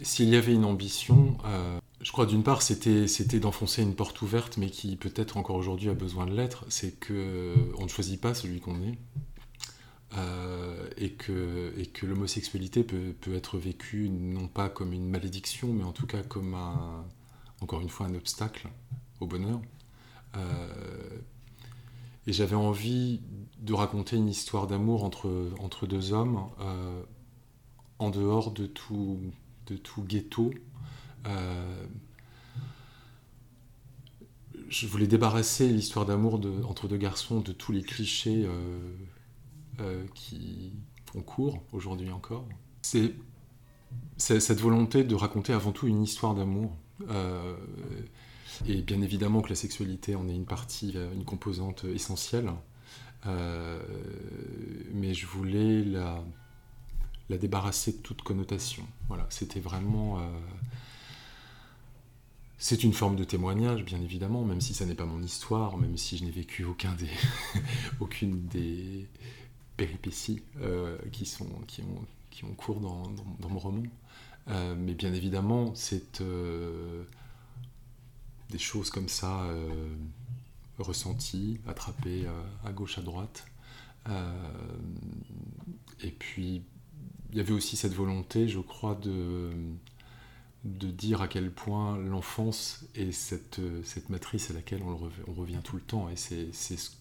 s'il 0.02 0.30
y 0.30 0.36
avait 0.36 0.54
une 0.54 0.66
ambition, 0.66 1.38
euh, 1.46 1.80
je 2.02 2.12
crois 2.12 2.26
d'une 2.26 2.44
part 2.44 2.62
c'était 2.62 3.40
d'enfoncer 3.40 3.82
une 3.82 3.96
porte 3.96 4.22
ouverte, 4.22 4.58
mais 4.58 4.70
qui 4.70 4.96
peut-être 4.96 5.38
encore 5.38 5.56
aujourd'hui 5.56 5.90
a 5.90 5.94
besoin 5.94 6.26
de 6.26 6.34
l'être, 6.34 6.66
c'est 6.70 7.00
que 7.00 7.56
on 7.78 7.84
ne 7.84 7.90
choisit 7.90 8.20
pas 8.20 8.34
celui 8.34 8.60
qu'on 8.60 8.82
est. 8.82 8.98
Euh, 10.18 10.90
et 10.98 11.12
que, 11.12 11.74
l'homosexualité 12.04 12.84
peut, 12.84 13.34
être 13.34 13.58
vécue 13.58 14.10
non 14.10 14.48
pas 14.48 14.70
comme 14.70 14.94
une 14.94 15.10
malédiction, 15.10 15.74
mais 15.74 15.84
en 15.84 15.92
tout 15.92 16.08
cas 16.08 16.24
comme 16.24 16.56
encore 17.62 17.82
une 17.82 17.90
fois 17.90 18.08
un 18.08 18.16
obstacle 18.16 18.70
au 19.20 19.28
bonheur. 19.28 19.60
Euh, 20.36 21.20
et 22.28 22.34
j'avais 22.34 22.56
envie 22.56 23.22
de 23.60 23.74
raconter 23.74 24.18
une 24.18 24.28
histoire 24.28 24.68
d'amour 24.68 25.04
entre, 25.06 25.52
entre 25.60 25.88
deux 25.88 26.12
hommes 26.12 26.46
euh, 26.60 27.02
en 28.00 28.10
dehors 28.10 28.52
de 28.52 28.68
tout, 28.68 29.20
de 29.68 29.78
tout 29.78 30.04
ghetto. 30.04 30.52
Euh, 31.26 31.88
je 34.70 34.86
voulais 34.88 35.08
débarrasser 35.08 35.70
l'histoire 35.70 36.06
d'amour 36.06 36.42
entre 36.68 36.90
deux 36.90 36.98
garçons 36.98 37.40
de 37.40 37.54
tous 37.54 37.72
les 37.72 37.82
clichés 37.82 38.46
euh, 39.80 40.04
qui 40.14 40.74
font 41.06 41.22
cours 41.22 41.64
aujourd'hui 41.72 42.12
encore. 42.12 42.46
C'est 42.82 43.14
cette 44.18 44.60
volonté 44.60 45.06
de 45.06 45.16
raconter 45.16 45.54
avant 45.54 45.72
tout 45.72 45.88
une 45.88 46.04
histoire 46.04 46.36
d'amour. 46.36 46.76
Et 48.66 48.82
bien 48.82 49.02
évidemment 49.02 49.42
que 49.42 49.50
la 49.50 49.56
sexualité 49.56 50.16
en 50.16 50.28
est 50.30 50.36
une 50.36 50.46
partie, 50.46 50.94
euh, 50.96 51.14
une 51.14 51.26
composante 51.26 51.84
essentielle. 51.86 52.52
Euh, 53.26 53.82
mais 54.94 55.14
je 55.14 55.26
voulais 55.28 55.84
la, 55.84 56.24
la 57.30 57.38
débarrasser 57.38 57.94
de 57.94 57.98
toute 57.98 58.22
connotation. 58.22 58.86
Voilà, 59.08 59.26
c'était 59.30 59.60
vraiment. 59.60 60.20
euh, 60.20 60.24
c'est 62.60 62.84
une 62.84 62.94
forme 62.94 63.16
de 63.16 63.24
témoignage, 63.24 63.84
bien 63.86 64.02
évidemment, 64.02 64.44
même 64.44 64.62
si 64.62 64.74
ça 64.74 64.86
n'est 64.86 64.96
pas 64.96 65.06
mon 65.06 65.22
histoire, 65.22 65.78
même 65.78 65.96
si 65.98 66.18
je 66.18 66.24
n'ai 66.24 66.32
vécu 66.32 66.66
des, 66.98 67.10
aucune 68.00 68.48
des 68.48 69.08
péripéties 69.78 70.42
euh, 70.62 70.98
qui, 71.12 71.26
sont, 71.26 71.48
qui, 71.68 71.82
ont, 71.84 72.06
qui 72.32 72.46
ont 72.46 72.54
cours 72.56 72.80
dans, 72.80 73.04
dans- 73.04 73.36
dans 73.40 73.50
mon 73.50 73.60
roman. 73.60 73.84
Euh, 74.50 74.76
mais 74.78 74.94
bien 74.96 75.14
évidemment, 75.14 75.74
c'est 75.76 76.22
euh, 76.22 77.04
des 78.50 78.58
choses 78.58 78.90
comme 78.90 79.10
ça 79.10 79.42
euh, 79.44 79.96
ressenties, 80.80 81.60
attrapées 81.68 82.26
euh, 82.26 82.44
à 82.66 82.72
gauche, 82.72 82.98
à 82.98 83.02
droite. 83.02 83.46
Euh, 84.10 84.32
et 86.02 86.12
puis, 86.12 86.62
il 87.32 87.38
y 87.38 87.40
avait 87.42 87.54
aussi 87.54 87.76
cette 87.76 87.94
volonté, 87.94 88.48
je 88.48 88.60
crois, 88.60 88.96
de, 88.96 89.52
de 90.64 90.88
dire 90.92 91.22
à 91.22 91.28
quel 91.28 91.52
point 91.52 91.98
l'enfance 91.98 92.86
est 92.96 93.12
cette, 93.12 93.60
cette 93.84 94.10
matrice 94.10 94.50
à 94.50 94.54
laquelle 94.54 94.82
on, 94.84 94.96
revient 95.34 95.60
tout 95.64 95.76
le 95.76 95.82
temps. 95.82 96.10
Et 96.10 96.16
c'est 96.16 96.48
c'est 96.54 96.78
ce- 96.78 96.92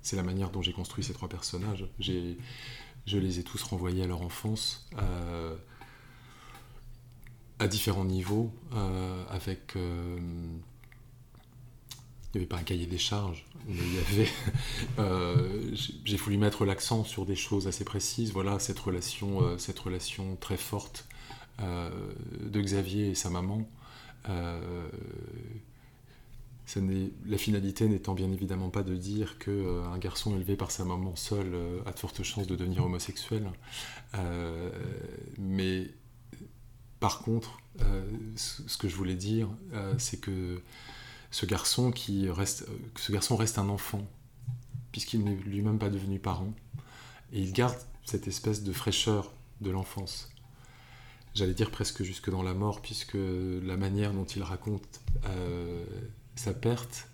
c'est 0.00 0.16
la 0.16 0.22
manière 0.24 0.50
dont 0.50 0.62
j'ai 0.62 0.72
construit 0.72 1.04
ces 1.04 1.12
trois 1.12 1.28
personnages. 1.28 1.86
Je 2.00 3.18
les 3.18 3.38
ai 3.38 3.44
tous 3.44 3.62
renvoyés 3.62 4.02
à 4.02 4.06
leur 4.06 4.22
enfance. 4.22 4.88
À 7.58 7.68
différents 7.68 8.04
niveaux, 8.04 8.50
euh, 8.74 9.24
avec... 9.30 9.76
euh, 9.76 10.18
il 12.34 12.38
n'y 12.38 12.44
avait 12.44 12.46
pas 12.48 12.56
un 12.56 12.62
cahier 12.62 12.86
des 12.86 12.98
charges, 12.98 13.44
mais 13.68 13.74
il 13.76 13.94
y 13.94 13.98
avait... 13.98 14.30
euh, 14.98 15.70
j'ai- 16.04 16.16
voulu 16.16 16.38
mettre 16.38 16.64
l'accent 16.64 17.04
sur 17.04 17.26
des 17.26 17.36
choses 17.36 17.68
assez 17.68 17.84
précises. 17.84 18.32
Voilà, 18.32 18.58
cette 18.58 18.78
relation, 18.78 19.58
cette 19.58 19.78
relation 19.78 20.36
très 20.36 20.56
forte 20.56 21.06
de 21.60 22.60
Xavier 22.60 23.10
et 23.10 23.14
sa 23.14 23.28
maman. 23.30 23.68
La 27.26 27.38
finalité 27.38 27.86
n'étant 27.88 28.14
bien 28.14 28.30
évidemment 28.32 28.70
pas 28.70 28.82
de 28.82 28.94
dire 28.96 29.38
qu'un 29.38 29.98
garçon 29.98 30.34
élevé 30.36 30.56
par 30.56 30.70
sa 30.70 30.84
maman 30.84 31.14
seul 31.16 31.52
euh, 31.54 31.80
a 31.86 31.92
de 31.92 31.98
fortes 31.98 32.22
chances 32.22 32.46
de 32.46 32.56
devenir 32.56 32.84
homosexuel. 32.84 33.44
Mais 35.38 35.90
par 37.02 37.18
contre, 37.18 37.58
euh, 37.80 38.04
ce 38.36 38.76
que 38.76 38.88
je 38.88 38.94
voulais 38.94 39.16
dire, 39.16 39.48
euh, 39.72 39.92
c'est 39.98 40.20
que 40.20 40.62
ce 41.32 41.46
garçon, 41.46 41.90
qui 41.90 42.30
reste, 42.30 42.62
euh, 42.68 42.78
ce 42.94 43.10
garçon 43.10 43.34
reste 43.34 43.58
un 43.58 43.68
enfant, 43.68 44.06
puisqu'il 44.92 45.24
n'est 45.24 45.34
lui-même 45.34 45.80
pas 45.80 45.90
devenu 45.90 46.20
parent, 46.20 46.54
et 47.32 47.40
il 47.40 47.52
garde 47.52 47.76
cette 48.04 48.28
espèce 48.28 48.62
de 48.62 48.72
fraîcheur 48.72 49.32
de 49.60 49.72
l'enfance. 49.72 50.30
J'allais 51.34 51.54
dire 51.54 51.72
presque 51.72 52.04
jusque 52.04 52.30
dans 52.30 52.44
la 52.44 52.54
mort, 52.54 52.80
puisque 52.80 53.16
la 53.16 53.76
manière 53.76 54.12
dont 54.12 54.26
il 54.26 54.44
raconte 54.44 55.00
sa 56.36 56.54
perte, 56.54 57.08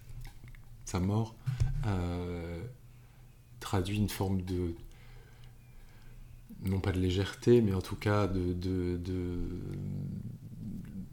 sa 0.84 1.00
mort, 1.00 1.34
traduit 3.60 3.96
une 3.96 4.10
forme 4.10 4.42
de, 4.42 4.74
non 6.70 6.80
pas 6.80 6.92
de 6.92 6.98
légèreté, 7.00 7.60
mais 7.60 7.74
en 7.74 7.80
tout 7.82 7.96
cas 7.96 8.26
de, 8.26 8.52
de- 8.52 8.96
de 8.98 9.38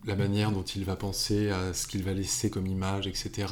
la 0.05 0.15
manière 0.15 0.51
dont 0.51 0.63
il 0.63 0.83
va 0.85 0.95
penser 0.95 1.49
à 1.49 1.73
ce 1.73 1.87
qu'il 1.87 2.03
va 2.03 2.13
laisser 2.13 2.49
comme 2.49 2.67
image, 2.67 3.07
etc., 3.07 3.47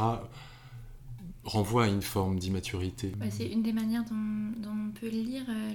renvoie 1.43 1.85
à 1.85 1.87
une 1.87 2.01
forme 2.01 2.39
d'immaturité. 2.39 3.11
C'est 3.29 3.47
une 3.47 3.63
des 3.63 3.73
manières 3.73 4.05
dont, 4.05 4.51
dont 4.61 4.69
on 4.87 4.91
peut 4.91 5.09
lire 5.09 5.43
euh, 5.49 5.71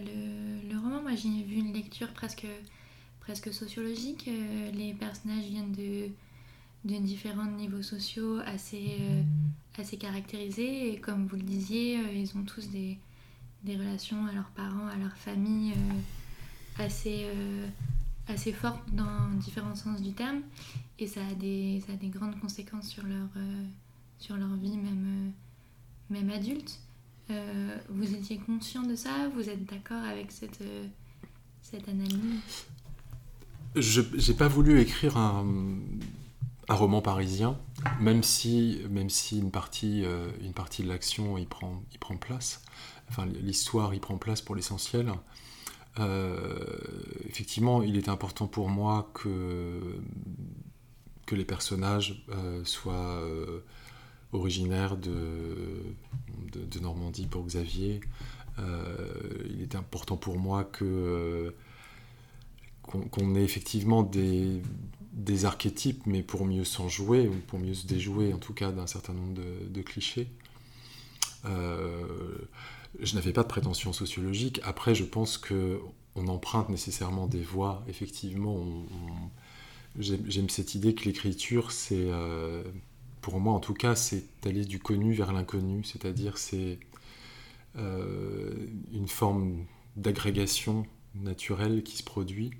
le, 0.65 0.73
le 0.73 0.79
roman. 0.79 1.03
Moi, 1.03 1.15
j'ai 1.15 1.43
vu 1.43 1.57
une 1.57 1.73
lecture 1.75 2.13
presque, 2.15 2.47
presque 3.21 3.53
sociologique. 3.53 4.29
Euh, 4.29 4.71
les 4.71 4.95
personnages 4.95 5.45
viennent 5.45 5.73
de, 5.73 6.09
de 6.85 6.99
différents 7.03 7.51
niveaux 7.51 7.83
sociaux 7.83 8.39
assez, 8.47 8.97
euh, 9.01 9.23
assez 9.77 9.99
caractérisés. 9.99 10.93
Et 10.93 11.01
comme 11.01 11.27
vous 11.27 11.37
le 11.37 11.43
disiez, 11.43 11.99
ils 12.15 12.31
ont 12.39 12.45
tous 12.45 12.69
des, 12.71 12.97
des 13.65 13.77
relations 13.77 14.25
à 14.27 14.33
leurs 14.33 14.51
parents, 14.51 14.87
à 14.87 14.97
leur 14.97 15.17
famille 15.19 15.73
assez, 16.79 17.25
euh, 17.25 17.69
assez 18.29 18.53
fortes 18.53 18.83
dans 18.93 19.31
différents 19.39 19.75
sens 19.75 20.01
du 20.01 20.13
terme. 20.13 20.43
Et 20.99 21.07
ça 21.07 21.21
a 21.27 21.35
des, 21.35 21.83
ça 21.87 21.93
a 21.93 21.97
des 21.97 22.09
grandes 22.09 22.39
conséquences 22.41 22.89
sur 22.89 23.05
leur, 23.05 23.29
euh, 23.37 23.65
sur 24.19 24.37
leur 24.37 24.55
vie, 24.57 24.77
même, 24.77 25.31
euh, 25.31 26.15
même 26.15 26.31
adulte. 26.31 26.81
Vous 27.91 28.15
étiez 28.15 28.39
conscient 28.39 28.83
de 28.83 28.97
ça? 28.97 29.29
Vous 29.35 29.51
êtes 29.51 29.67
d'accord 29.67 30.03
avec 30.03 30.33
cette, 30.33 30.63
cette 31.61 31.87
analyse? 31.87 32.41
Je 33.77 34.01
n'ai 34.01 34.35
pas 34.35 34.49
voulu 34.49 34.81
écrire 34.81 35.19
un, 35.19 35.47
un, 36.71 36.75
roman 36.75 37.03
parisien, 37.03 37.59
même 38.01 38.23
si, 38.23 38.81
même 38.89 39.11
si 39.11 39.41
une, 39.41 39.51
partie, 39.51 40.05
une 40.41 40.55
partie 40.55 40.83
de 40.83 40.89
l'action 40.89 41.37
y 41.37 41.45
prend, 41.45 41.83
y 41.95 41.99
prend 41.99 42.17
place. 42.17 42.63
Enfin, 43.11 43.27
l'histoire 43.27 43.93
y 43.93 44.01
prend 44.01 44.17
place 44.17 44.41
pour 44.41 44.55
l'essentiel. 44.55 45.13
Euh, 45.99 46.39
effectivement, 47.29 47.83
il 47.83 47.97
est 47.97 48.09
important 48.09 48.47
pour 48.47 48.69
moi 48.69 49.11
que, 49.15 49.81
les 51.31 51.45
personnages 51.45 52.25
euh, 52.31 52.65
soient 52.65 53.19
euh, 53.21 53.61
originaires 54.33 54.97
de, 54.97 55.13
Normandie 56.81 57.27
pour 57.27 57.45
Xavier. 57.45 58.01
il 58.59 59.61
est 59.63 59.75
important 59.75 60.17
pour 60.17 60.39
moi 60.39 60.65
que 60.65 61.55
qu'on 62.83 63.35
ait 63.35 63.43
effectivement 63.43 64.03
des, 64.03 64.63
archétypes, 65.45 66.07
mais 66.07 66.23
pour 66.23 66.47
mieux 66.47 66.65
s'en 66.65 66.89
jouer, 66.89 67.29
ou 67.29 67.35
pour 67.49 67.59
mieux 67.59 67.75
se 67.75 67.87
déjouer 67.87 68.33
en 68.33 68.39
tout 68.39 68.55
cas 68.55 68.71
d'un 68.73 68.87
certain 68.87 69.13
nombre 69.13 69.35
de, 69.35 69.83
clichés. 69.83 70.29
Je 73.01 73.15
n'avais 73.15 73.33
pas 73.33 73.43
de 73.43 73.49
prétention 73.49 73.93
sociologique. 73.93 74.61
Après, 74.65 74.95
je 74.95 75.05
pense 75.05 75.39
que 75.39 75.81
on 76.15 76.27
emprunte 76.29 76.69
nécessairement 76.69 77.27
des 77.27 77.43
voies. 77.43 77.85
Effectivement, 77.89 78.67
j'aime 79.99 80.49
cette 80.49 80.75
idée 80.75 80.95
que 80.95 81.05
l'écriture, 81.05 81.71
c'est, 81.71 82.09
euh, 82.09 82.63
pour 83.21 83.39
moi 83.41 83.55
en 83.55 83.61
tout 83.61 83.75
cas, 83.75 83.95
c'est 83.95 84.25
aller 84.45 84.65
du 84.65 84.79
connu 84.81 85.15
vers 85.15 85.33
l'inconnu. 85.33 85.85
C'est-à-dire, 85.85 86.39
c'est 86.39 86.81
euh, 87.77 88.53
une 88.93 89.09
forme 89.09 89.65
d'agrégation 89.97 90.87
naturelle 91.15 91.83
qui 91.83 91.97
se 91.97 92.03
produit. 92.03 92.51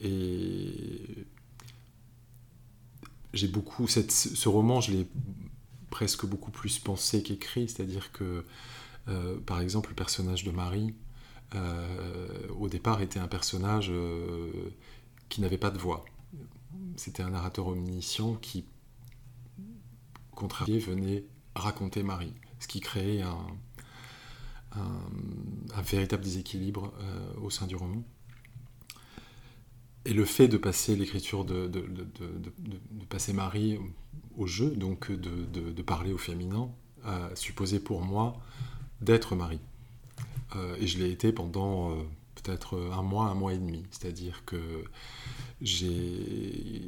Et 0.00 1.26
j'ai 3.34 3.48
beaucoup 3.48 3.86
ce 3.88 4.48
roman, 4.48 4.80
je 4.80 4.92
l'ai 4.92 5.06
presque 5.90 6.26
beaucoup 6.26 6.50
plus 6.50 6.78
pensé 6.78 7.22
qu'écrit. 7.22 7.68
C'est-à-dire 7.68 8.12
que 8.12 8.44
euh, 9.08 9.38
par 9.40 9.60
exemple, 9.60 9.90
le 9.90 9.94
personnage 9.94 10.44
de 10.44 10.50
Marie, 10.50 10.94
euh, 11.54 12.48
au 12.58 12.68
départ, 12.68 13.00
était 13.02 13.18
un 13.18 13.28
personnage 13.28 13.90
euh, 13.90 14.50
qui 15.28 15.40
n'avait 15.40 15.58
pas 15.58 15.70
de 15.70 15.78
voix. 15.78 16.04
C'était 16.96 17.22
un 17.22 17.30
narrateur 17.30 17.68
omniscient 17.68 18.34
qui, 18.34 18.64
contrarié, 20.32 20.78
venait 20.78 21.24
raconter 21.54 22.02
Marie, 22.02 22.32
ce 22.58 22.68
qui 22.68 22.80
créait 22.80 23.22
un, 23.22 23.36
véritable 25.82 26.22
déséquilibre 26.22 26.92
euh, 27.00 27.40
au 27.40 27.48
sein 27.48 27.66
du 27.66 27.76
roman. 27.76 28.02
Et 30.04 30.12
le 30.12 30.24
fait 30.24 30.48
de 30.48 30.58
passer 30.58 30.96
l'écriture 30.96 31.44
de, 31.44 31.70
passer 33.08 33.32
Marie 33.32 33.78
au 34.36 34.46
jeu, 34.46 34.70
donc 34.70 35.10
de, 35.10 35.82
parler 35.82 36.12
au 36.12 36.18
féminin, 36.18 36.70
a 37.04 37.34
supposé 37.34 37.80
pour 37.80 38.02
moi 38.02 38.40
d'être 39.00 39.34
Marie. 39.34 39.60
Euh, 40.54 40.76
et 40.80 40.86
je 40.86 40.98
l'ai 40.98 41.10
été 41.10 41.32
pendant 41.32 41.90
euh, 41.90 41.94
peut-être 42.36 42.78
un 42.92 43.02
mois, 43.02 43.26
un 43.26 43.34
mois 43.34 43.52
et 43.52 43.58
demi. 43.58 43.84
C'est-à-dire 43.90 44.42
que 44.46 44.84
j'ai, 45.60 45.86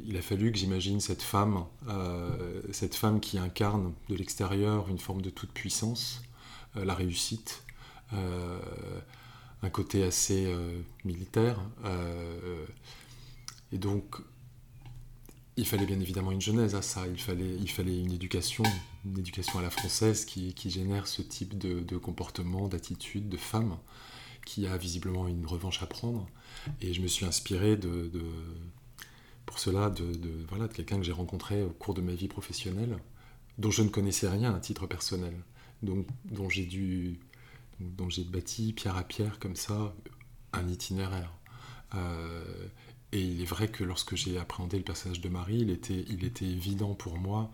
il 0.05 0.15
a 0.17 0.21
fallu 0.21 0.51
que 0.51 0.57
j'imagine 0.57 0.99
cette 0.99 1.21
femme, 1.21 1.65
euh, 1.87 2.61
cette 2.71 2.95
femme 2.95 3.19
qui 3.19 3.37
incarne 3.37 3.93
de 4.09 4.15
l'extérieur 4.15 4.89
une 4.89 4.99
forme 4.99 5.21
de 5.21 5.29
toute 5.29 5.51
puissance, 5.51 6.21
euh, 6.77 6.85
la 6.85 6.93
réussite, 6.93 7.63
euh, 8.13 8.59
un 9.63 9.69
côté 9.69 10.03
assez 10.03 10.45
euh, 10.47 10.79
militaire. 11.03 11.59
et 13.71 13.77
donc, 13.77 14.17
il 15.59 15.65
fallait 15.65 15.85
bien 15.85 15.99
évidemment 15.99 16.31
une 16.31 16.41
genèse 16.41 16.73
à 16.75 16.81
ça, 16.81 17.05
il 17.07 17.19
fallait, 17.19 17.55
il 17.59 17.69
fallait 17.69 17.99
une 17.99 18.13
éducation, 18.13 18.63
une 19.05 19.19
éducation 19.19 19.59
à 19.59 19.61
la 19.61 19.69
française 19.69 20.23
qui, 20.23 20.53
qui 20.53 20.69
génère 20.69 21.05
ce 21.05 21.21
type 21.21 21.57
de, 21.57 21.97
comportement, 21.97 22.69
d'attitude 22.69 23.27
de 23.27 23.37
femme 23.37 23.77
qui 24.45 24.67
a 24.67 24.77
visiblement 24.77 25.27
une 25.27 25.45
revanche 25.45 25.83
à 25.83 25.85
prendre. 25.85 26.27
Et 26.81 26.93
je 26.93 27.01
me 27.01 27.07
suis 27.07 27.25
inspiré 27.25 27.75
de, 27.75 28.09
pour 29.45 29.59
cela 29.59 29.89
de, 29.89 30.13
de 30.13 30.31
voilà, 30.47 30.67
de 30.67 30.73
quelqu'un 30.73 30.97
que 30.97 31.03
j'ai 31.03 31.11
rencontré 31.11 31.61
au 31.61 31.71
cours 31.71 31.93
de 31.93 32.01
ma 32.01 32.13
vie 32.13 32.29
professionnelle, 32.29 32.97
dont 33.57 33.71
je 33.71 33.83
ne 33.83 33.89
connaissais 33.89 34.29
rien 34.29 34.55
à 34.55 34.59
titre 34.59 34.87
personnel, 34.87 35.35
donc, 35.83 36.07
dont 36.23 36.47
j'ai 36.47 36.65
dû, 36.65 37.19
dont 37.81 38.09
j'ai 38.09 38.23
bâti 38.23 38.71
pierre 38.71 38.95
à 38.95 39.03
pierre 39.03 39.39
comme 39.39 39.57
ça 39.57 39.93
un 40.53 40.67
itinéraire. 40.69 41.33
Euh, 41.95 42.67
et 43.11 43.21
il 43.21 43.41
est 43.41 43.45
vrai 43.45 43.67
que 43.67 43.83
lorsque 43.83 44.15
j'ai 44.15 44.37
appréhendé 44.37 44.77
le 44.77 44.83
personnage 44.83 45.21
de 45.21 45.29
Marie, 45.29 45.59
il 45.59 45.71
était, 45.71 46.05
il 46.09 46.23
était 46.23 46.45
évident 46.45 46.93
pour 46.93 47.17
moi 47.17 47.51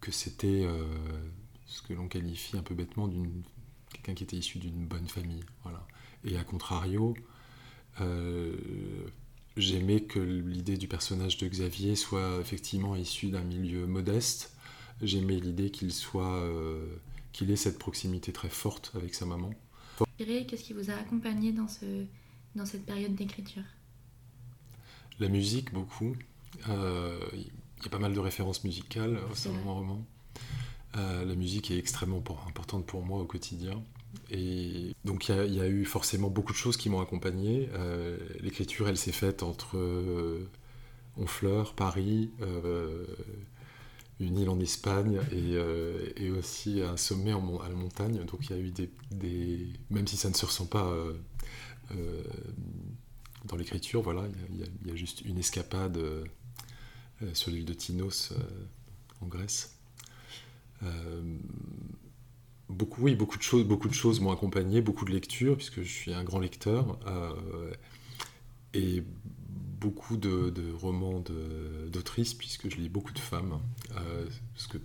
que 0.00 0.10
c'était 0.10 0.64
euh, 0.64 0.84
ce 1.66 1.82
que 1.82 1.92
l'on 1.92 2.08
qualifie 2.08 2.56
un 2.56 2.62
peu 2.62 2.74
bêtement 2.74 3.08
d'une 3.08 3.42
quelqu'un 3.92 4.14
qui 4.14 4.24
était 4.24 4.36
issu 4.36 4.58
d'une 4.58 4.86
bonne 4.86 5.08
famille. 5.08 5.44
Voilà. 5.62 5.86
Et 6.24 6.36
à 6.36 6.44
contrario, 6.44 7.14
euh, 8.00 8.56
j'aimais 9.56 10.02
que 10.02 10.18
l'idée 10.18 10.76
du 10.76 10.88
personnage 10.88 11.38
de 11.38 11.48
Xavier 11.48 11.96
soit 11.96 12.38
effectivement 12.40 12.96
issu 12.96 13.30
d'un 13.30 13.44
milieu 13.44 13.86
modeste. 13.86 14.52
J'aimais 15.00 15.38
l'idée 15.38 15.70
qu'il 15.70 15.92
soit, 15.92 16.42
euh, 16.42 16.86
qu'il 17.32 17.50
ait 17.50 17.56
cette 17.56 17.78
proximité 17.78 18.32
très 18.32 18.50
forte 18.50 18.92
avec 18.94 19.14
sa 19.14 19.26
maman. 19.26 19.50
Qu'est-ce 20.18 20.64
qui 20.64 20.72
vous 20.72 20.90
a 20.90 20.94
accompagné 20.94 21.52
dans, 21.52 21.68
ce, 21.68 22.04
dans 22.56 22.66
cette 22.66 22.84
période 22.84 23.14
d'écriture? 23.14 23.62
La 25.20 25.28
musique, 25.28 25.72
beaucoup. 25.72 26.16
Il 26.56 26.70
euh, 26.70 27.18
y 27.82 27.86
a 27.86 27.88
pas 27.88 27.98
mal 27.98 28.12
de 28.12 28.20
références 28.20 28.64
musicales 28.64 29.18
au 29.30 29.34
sein 29.34 29.52
de 29.52 29.58
mon 29.58 29.74
roman. 29.74 30.06
Euh, 30.96 31.24
la 31.24 31.34
musique 31.34 31.70
est 31.70 31.78
extrêmement 31.78 32.22
importante 32.46 32.86
pour 32.86 33.04
moi 33.04 33.20
au 33.20 33.26
quotidien. 33.26 33.82
Et 34.30 34.94
donc 35.04 35.28
il 35.28 35.44
y, 35.44 35.56
y, 35.56 35.60
a 35.60 35.68
eu 35.68 35.84
forcément 35.84 36.30
beaucoup 36.30 36.52
de 36.52 36.56
choses 36.56 36.76
qui 36.76 36.88
m'ont 36.88 37.00
accompagné. 37.00 37.68
Euh, 37.74 38.18
L'écriture, 38.40 38.88
elle 38.88 38.96
s'est 38.96 39.12
faite 39.12 39.42
entre 39.42 39.76
euh, 39.76 40.48
Honfleur, 41.18 41.74
Paris, 41.74 42.30
une 44.20 44.38
île 44.38 44.48
en 44.48 44.58
Espagne 44.60 45.20
et, 45.30 45.54
et, 46.16 46.30
aussi 46.30 46.80
un 46.80 46.96
sommet 46.96 47.32
en, 47.32 47.58
à 47.58 47.68
la 47.68 47.74
montagne. 47.74 48.24
Donc 48.24 48.40
il 48.48 48.56
y 48.56 48.58
a 48.58 48.62
eu 48.62 48.70
des, 48.70 48.90
des, 49.10 49.66
Même 49.90 50.06
si 50.06 50.16
ça 50.16 50.30
ne 50.30 50.34
se 50.34 50.46
ressent 50.46 50.66
pas 50.66 50.90
dans 53.48 53.56
l'écriture, 53.56 54.02
voilà, 54.02 54.24
il 54.50 54.88
y, 54.88 54.92
a 54.92 54.96
juste 54.96 55.22
une 55.22 55.38
escapade 55.38 55.96
euh, 55.96 56.24
sur 57.32 57.50
l'île 57.50 57.64
de 57.64 57.72
Tinos 57.72 58.32
euh, 58.32 58.36
en 59.20 59.26
Grèce. 59.26 59.76
Euh, 60.82 61.38
beaucoup, 62.68 63.02
oui, 63.02 63.14
beaucoup 63.14 63.38
de 63.38 63.42
choses, 63.42 63.64
beaucoup 63.64 63.88
de 63.88 63.94
choses 63.94 64.20
m'ont 64.20 64.32
accompagné, 64.32 64.80
beaucoup 64.80 65.04
de 65.04 65.10
lectures, 65.10 65.56
puisque 65.56 65.82
je 65.82 65.92
suis 65.92 66.14
un 66.14 66.24
grand 66.24 66.38
lecteur, 66.38 66.98
et 68.74 69.02
beaucoup 69.80 70.16
de, 70.16 70.52
romans 70.80 71.24
d'autrices, 71.88 72.34
puisque 72.34 72.70
je 72.70 72.76
lis 72.76 72.88
beaucoup 72.88 73.12
de 73.12 73.18
femmes, 73.18 73.60
parce 74.54 74.66
que 74.68 74.78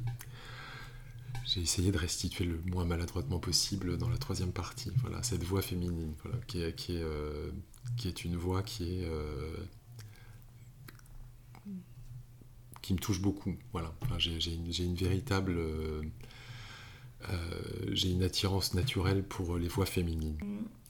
j'ai 1.45 1.61
essayé 1.61 1.91
de 1.91 1.97
restituer 1.97 2.45
le 2.45 2.59
moins 2.65 2.85
maladroitement 2.85 3.39
possible 3.39 3.97
dans 3.97 4.09
la 4.09 4.17
troisième 4.17 4.51
partie. 4.51 4.91
Voilà, 5.01 5.21
cette 5.23 5.43
voix 5.43 5.61
féminine, 5.61 6.13
voilà, 6.23 6.37
qui 6.47 6.61
est, 6.61 6.73
qui 6.73 6.95
est, 6.97 7.03
euh, 7.03 7.51
qui 7.97 8.07
est 8.07 8.25
une 8.25 8.35
voix 8.35 8.63
qui 8.63 8.99
est 8.99 9.05
euh, 9.05 9.55
qui 12.81 12.93
me 12.93 12.99
touche 12.99 13.21
beaucoup. 13.21 13.55
Voilà, 13.71 13.93
enfin, 14.01 14.17
j'ai 14.17 14.53
une, 14.53 14.95
véritable 14.95 15.55
euh, 15.57 16.01
j'ai 17.91 18.11
une 18.11 18.23
attirance 18.23 18.73
naturelle 18.73 19.23
pour 19.23 19.57
les 19.57 19.67
voix 19.67 19.85
féminines. 19.85 20.37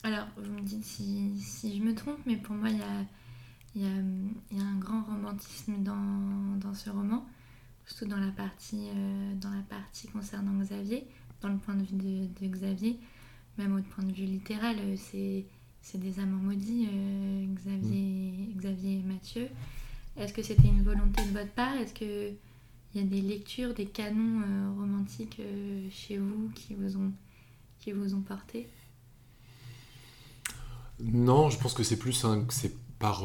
Alors, 0.02 0.26
vous 0.36 0.52
me 0.52 0.62
dites 0.62 0.84
si, 0.84 1.40
je 1.62 1.82
me 1.82 1.94
trompe, 1.94 2.18
mais 2.26 2.36
pour 2.36 2.54
moi, 2.56 2.68
il 2.68 2.78
y 2.78 2.82
a, 2.82 3.06
y, 3.76 4.56
y 4.56 4.60
a 4.60 4.64
un 4.64 4.78
grand 4.78 5.04
romantisme 5.04 5.82
dans, 5.82 6.56
dans 6.58 6.74
ce 6.74 6.90
roman 6.90 7.24
surtout 7.86 8.06
dans 8.06 8.18
la 8.18 8.30
partie, 8.30 8.88
euh, 8.94 9.34
dans 9.34 9.50
la 9.50 9.62
partie 9.62 10.08
concernant 10.08 10.52
Xavier, 10.60 11.06
dans 11.40 11.48
le 11.48 11.58
point 11.58 11.74
de 11.74 11.82
vue 11.82 11.96
de, 11.96 12.40
de 12.40 12.46
Xavier, 12.46 12.98
même 13.58 13.76
au 13.76 13.82
point 13.82 14.04
de 14.04 14.12
vue 14.12 14.24
littéral, 14.24 14.76
euh, 14.80 14.96
c'est, 14.96 15.44
c'est 15.84 15.98
des 15.98 16.18
amants 16.18 16.42
maudits, 16.42 16.88
euh, 16.90 17.46
Xavier, 17.54 18.32
mmh. 18.32 18.58
Xavier 18.58 18.98
et 18.98 19.02
Mathieu. 19.02 19.48
Est-ce 20.16 20.32
que 20.32 20.42
c'était 20.42 20.68
une 20.68 20.82
volonté 20.82 21.22
de 21.22 21.38
votre 21.38 21.52
part? 21.52 21.74
Est-ce 21.74 21.92
qu'il 21.92 22.36
y 22.94 23.00
a 23.00 23.02
des 23.02 23.20
lectures, 23.20 23.74
des 23.74 23.84
canons 23.84 24.40
euh, 24.40 24.80
romantiques 24.80 25.40
euh, 25.40 25.86
chez 25.90 26.16
vous 26.16 26.50
qui 26.54 26.74
vous 26.74 26.96
ont, 26.96 27.12
qui 27.80 27.92
vous 27.92 28.14
ont 28.14 28.22
porté? 28.22 28.66
Non, 31.00 31.50
je 31.50 31.58
pense 31.58 31.74
que 31.74 31.82
c'est 31.82 31.98
plus 31.98 32.24
un, 32.24 32.46
c'est 32.48 32.74
par 32.98 33.24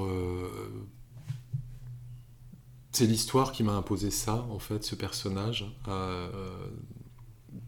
c'est 2.91 3.05
l'histoire 3.05 3.53
qui 3.53 3.63
m'a 3.63 3.73
imposé 3.73 4.11
ça, 4.11 4.45
en 4.49 4.59
fait, 4.59 4.83
ce 4.83 4.95
personnage. 4.95 5.65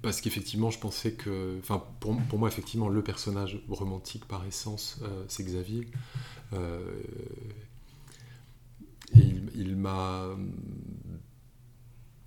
Parce 0.02 0.20
qu'effectivement, 0.20 0.72
je 0.72 0.80
pensais 0.80 1.14
que. 1.14 1.58
Enfin, 1.60 1.84
pour, 2.00 2.40
moi, 2.40 2.50
effectivement, 2.50 2.90
le 2.90 3.04
personnage 3.04 3.60
romantique 3.70 4.26
par 4.26 4.46
essence, 4.46 5.00
euh, 5.04 5.24
c'est 5.28 5.44
Xavier. 5.44 5.88
Euh, 6.54 6.80
il, 9.14 9.52
il 9.56 9.76
m'a 9.76 10.36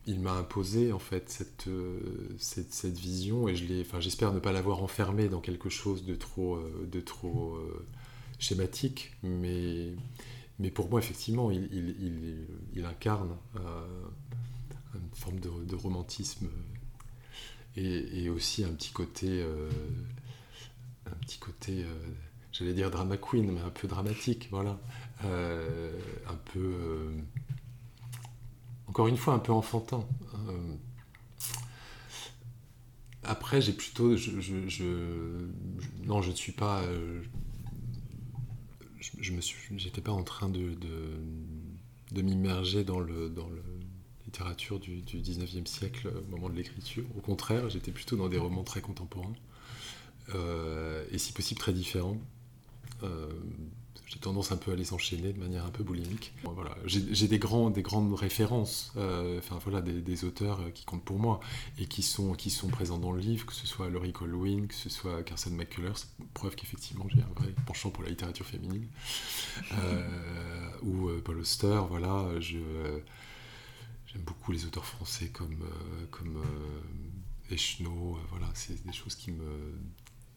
il 0.06 0.20
m'a 0.20 0.34
imposé 0.34 0.92
en 0.92 0.98
fait 0.98 1.30
cette, 1.30 1.66
euh, 1.66 1.98
cette, 2.38 2.74
cette, 2.74 2.98
vision 2.98 3.48
et 3.48 3.56
je 3.56 3.64
l'ai, 3.64 3.80
enfin, 3.80 4.00
j'espère 4.00 4.34
ne 4.34 4.38
pas 4.38 4.52
l'avoir 4.52 4.82
enfermé 4.82 5.30
dans 5.30 5.40
quelque 5.40 5.70
chose 5.70 6.04
de 6.04 6.14
trop, 6.14 6.58
de 6.86 7.00
trop 7.00 7.58
schématique, 8.38 9.12
mais, 9.22 9.94
mais 10.58 10.70
pour 10.70 10.90
moi 10.90 11.00
effectivement 11.00 11.50
il, 11.50 11.64
il, 12.74 12.84
incarne 12.84 13.34
une 13.56 15.14
forme 15.14 15.40
de 15.40 15.74
romantisme 15.74 16.50
et, 17.76 18.28
aussi 18.28 18.64
un 18.64 18.72
petit 18.72 18.92
côté, 18.92 19.44
un 21.06 21.16
petit 21.22 21.38
côté, 21.38 21.84
j'allais 22.52 22.74
dire 22.74 22.90
drama 22.90 23.16
queen, 23.16 23.50
mais 23.50 23.60
un 23.60 23.70
peu 23.70 23.88
dramatique, 23.88 24.48
voilà, 24.50 24.78
un 25.22 26.36
peu 26.52 27.10
encore 28.94 29.08
une 29.08 29.16
fois 29.16 29.34
un 29.34 29.40
peu 29.40 29.50
enfantin. 29.50 30.06
Euh, 30.48 30.74
après, 33.24 33.60
j'ai 33.60 33.72
plutôt, 33.72 34.10
non, 34.10 34.16
je 36.22 36.30
ne 36.30 36.36
suis 36.36 36.52
pas, 36.52 36.82
euh, 36.82 37.20
je, 39.00 39.10
je, 39.18 39.32
me 39.32 39.40
suis, 39.40 39.76
j'étais 39.80 40.00
pas 40.00 40.12
en 40.12 40.22
train 40.22 40.48
de, 40.48 40.74
de, 40.74 41.10
de 42.12 42.22
m'immerger 42.22 42.84
dans 42.84 43.00
le, 43.00 43.30
dans 43.30 43.48
le 43.48 43.64
littérature 44.34 44.80
du, 44.80 45.00
du 45.02 45.20
19e 45.20 45.66
siècle 45.66 46.08
au 46.08 46.30
moment 46.30 46.48
de 46.48 46.56
l'écriture. 46.56 47.04
Au 47.16 47.20
contraire, 47.20 47.70
j'étais 47.70 47.92
plutôt 47.92 48.16
dans 48.16 48.28
des 48.28 48.38
romans 48.38 48.64
très 48.64 48.80
contemporains 48.80 49.34
euh, 50.34 51.04
et 51.12 51.18
si 51.18 51.32
possible 51.32 51.60
très 51.60 51.72
différents. 51.72 52.16
Euh, 53.04 53.28
j'ai 54.06 54.18
tendance 54.18 54.50
un 54.50 54.56
peu 54.56 54.72
à 54.72 54.76
les 54.76 54.92
enchaîner 54.92 55.32
de 55.32 55.38
manière 55.38 55.64
un 55.64 55.70
peu 55.70 55.84
boulimique. 55.84 56.32
Voilà, 56.42 56.76
j'ai 56.84 57.28
des, 57.28 57.38
grands, 57.38 57.70
des 57.70 57.82
grandes 57.82 58.12
références, 58.14 58.92
euh, 58.96 59.38
enfin 59.38 59.58
voilà, 59.64 59.80
des, 59.80 60.24
auteurs 60.24 60.60
qui 60.72 60.84
comptent 60.84 61.04
pour 61.04 61.18
moi 61.18 61.40
et 61.78 61.86
qui 61.86 62.02
sont, 62.02 62.34
qui 62.34 62.50
sont 62.50 62.68
présents 62.68 62.98
dans 62.98 63.12
le 63.12 63.20
livre, 63.20 63.46
que 63.46 63.54
ce 63.54 63.66
soit 63.66 63.88
Laurie 63.88 64.12
Colwyn, 64.12 64.66
que 64.66 64.74
ce 64.74 64.88
soit 64.88 65.22
Carson 65.22 65.50
McCullers, 65.50 66.06
preuve 66.32 66.54
qu'effectivement 66.54 67.06
j'ai 67.08 67.22
un 67.22 67.40
vrai 67.40 67.54
penchant 67.66 67.90
pour 67.90 68.02
la 68.02 68.10
littérature 68.10 68.46
féminine, 68.46 68.86
ou 70.82 71.08
Paul 71.24 71.38
Auster, 71.38 71.80
voilà, 71.88 72.28
je, 72.40 72.58
j'aime 74.14 74.22
beaucoup 74.22 74.52
les 74.52 74.64
auteurs 74.64 74.86
français 74.86 75.28
comme, 75.28 75.62
euh, 75.62 76.06
comme 76.10 76.36
euh, 76.38 77.54
Echno, 77.54 78.18
voilà, 78.30 78.48
c'est 78.54 78.82
des 78.86 78.92
choses 78.92 79.16
qui 79.16 79.32
me, 79.32 79.74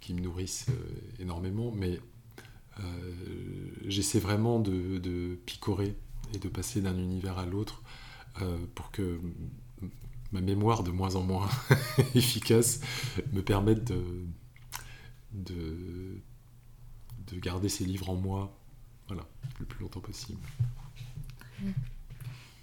qui 0.02 0.14
me 0.14 0.20
nourrissent 0.20 0.66
énormément, 1.20 1.72
mais 1.72 2.00
euh, 2.80 3.72
j'essaie 3.86 4.20
vraiment 4.20 4.60
de, 4.60 5.40
picorer 5.46 5.96
et 6.34 6.38
de 6.38 6.50
passer 6.50 6.82
d'un 6.82 6.98
univers 6.98 7.38
à 7.38 7.46
l'autre 7.46 7.82
euh, 8.42 8.58
pour 8.76 8.92
que 8.92 9.20
ma 10.32 10.42
mémoire 10.42 10.84
de 10.84 10.92
moins 10.92 11.16
en 11.16 11.24
moins 11.24 11.50
efficace 12.16 12.82
me 13.32 13.42
permette 13.42 13.86
de, 13.86 14.26
de, 15.34 16.22
de, 17.28 17.40
garder 17.40 17.70
ces 17.70 17.86
livres 17.86 18.10
en 18.10 18.16
moi 18.16 18.60
voilà, 19.08 19.26
le 19.60 19.66
plus 19.66 19.82
longtemps 19.82 20.02
possible. 20.02 20.42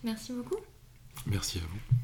Merci 0.04 0.32
beaucoup. 0.34 0.58
Merci 1.26 1.58
à 1.58 1.62
vous. 1.62 2.03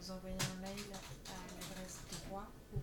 Nous 0.00 0.10
envoyer 0.12 0.36
un 0.36 0.62
mail 0.62 0.86
à 0.94 1.36
l'adresse 1.54 2.00
droit 2.26 2.46
ou 2.72 2.78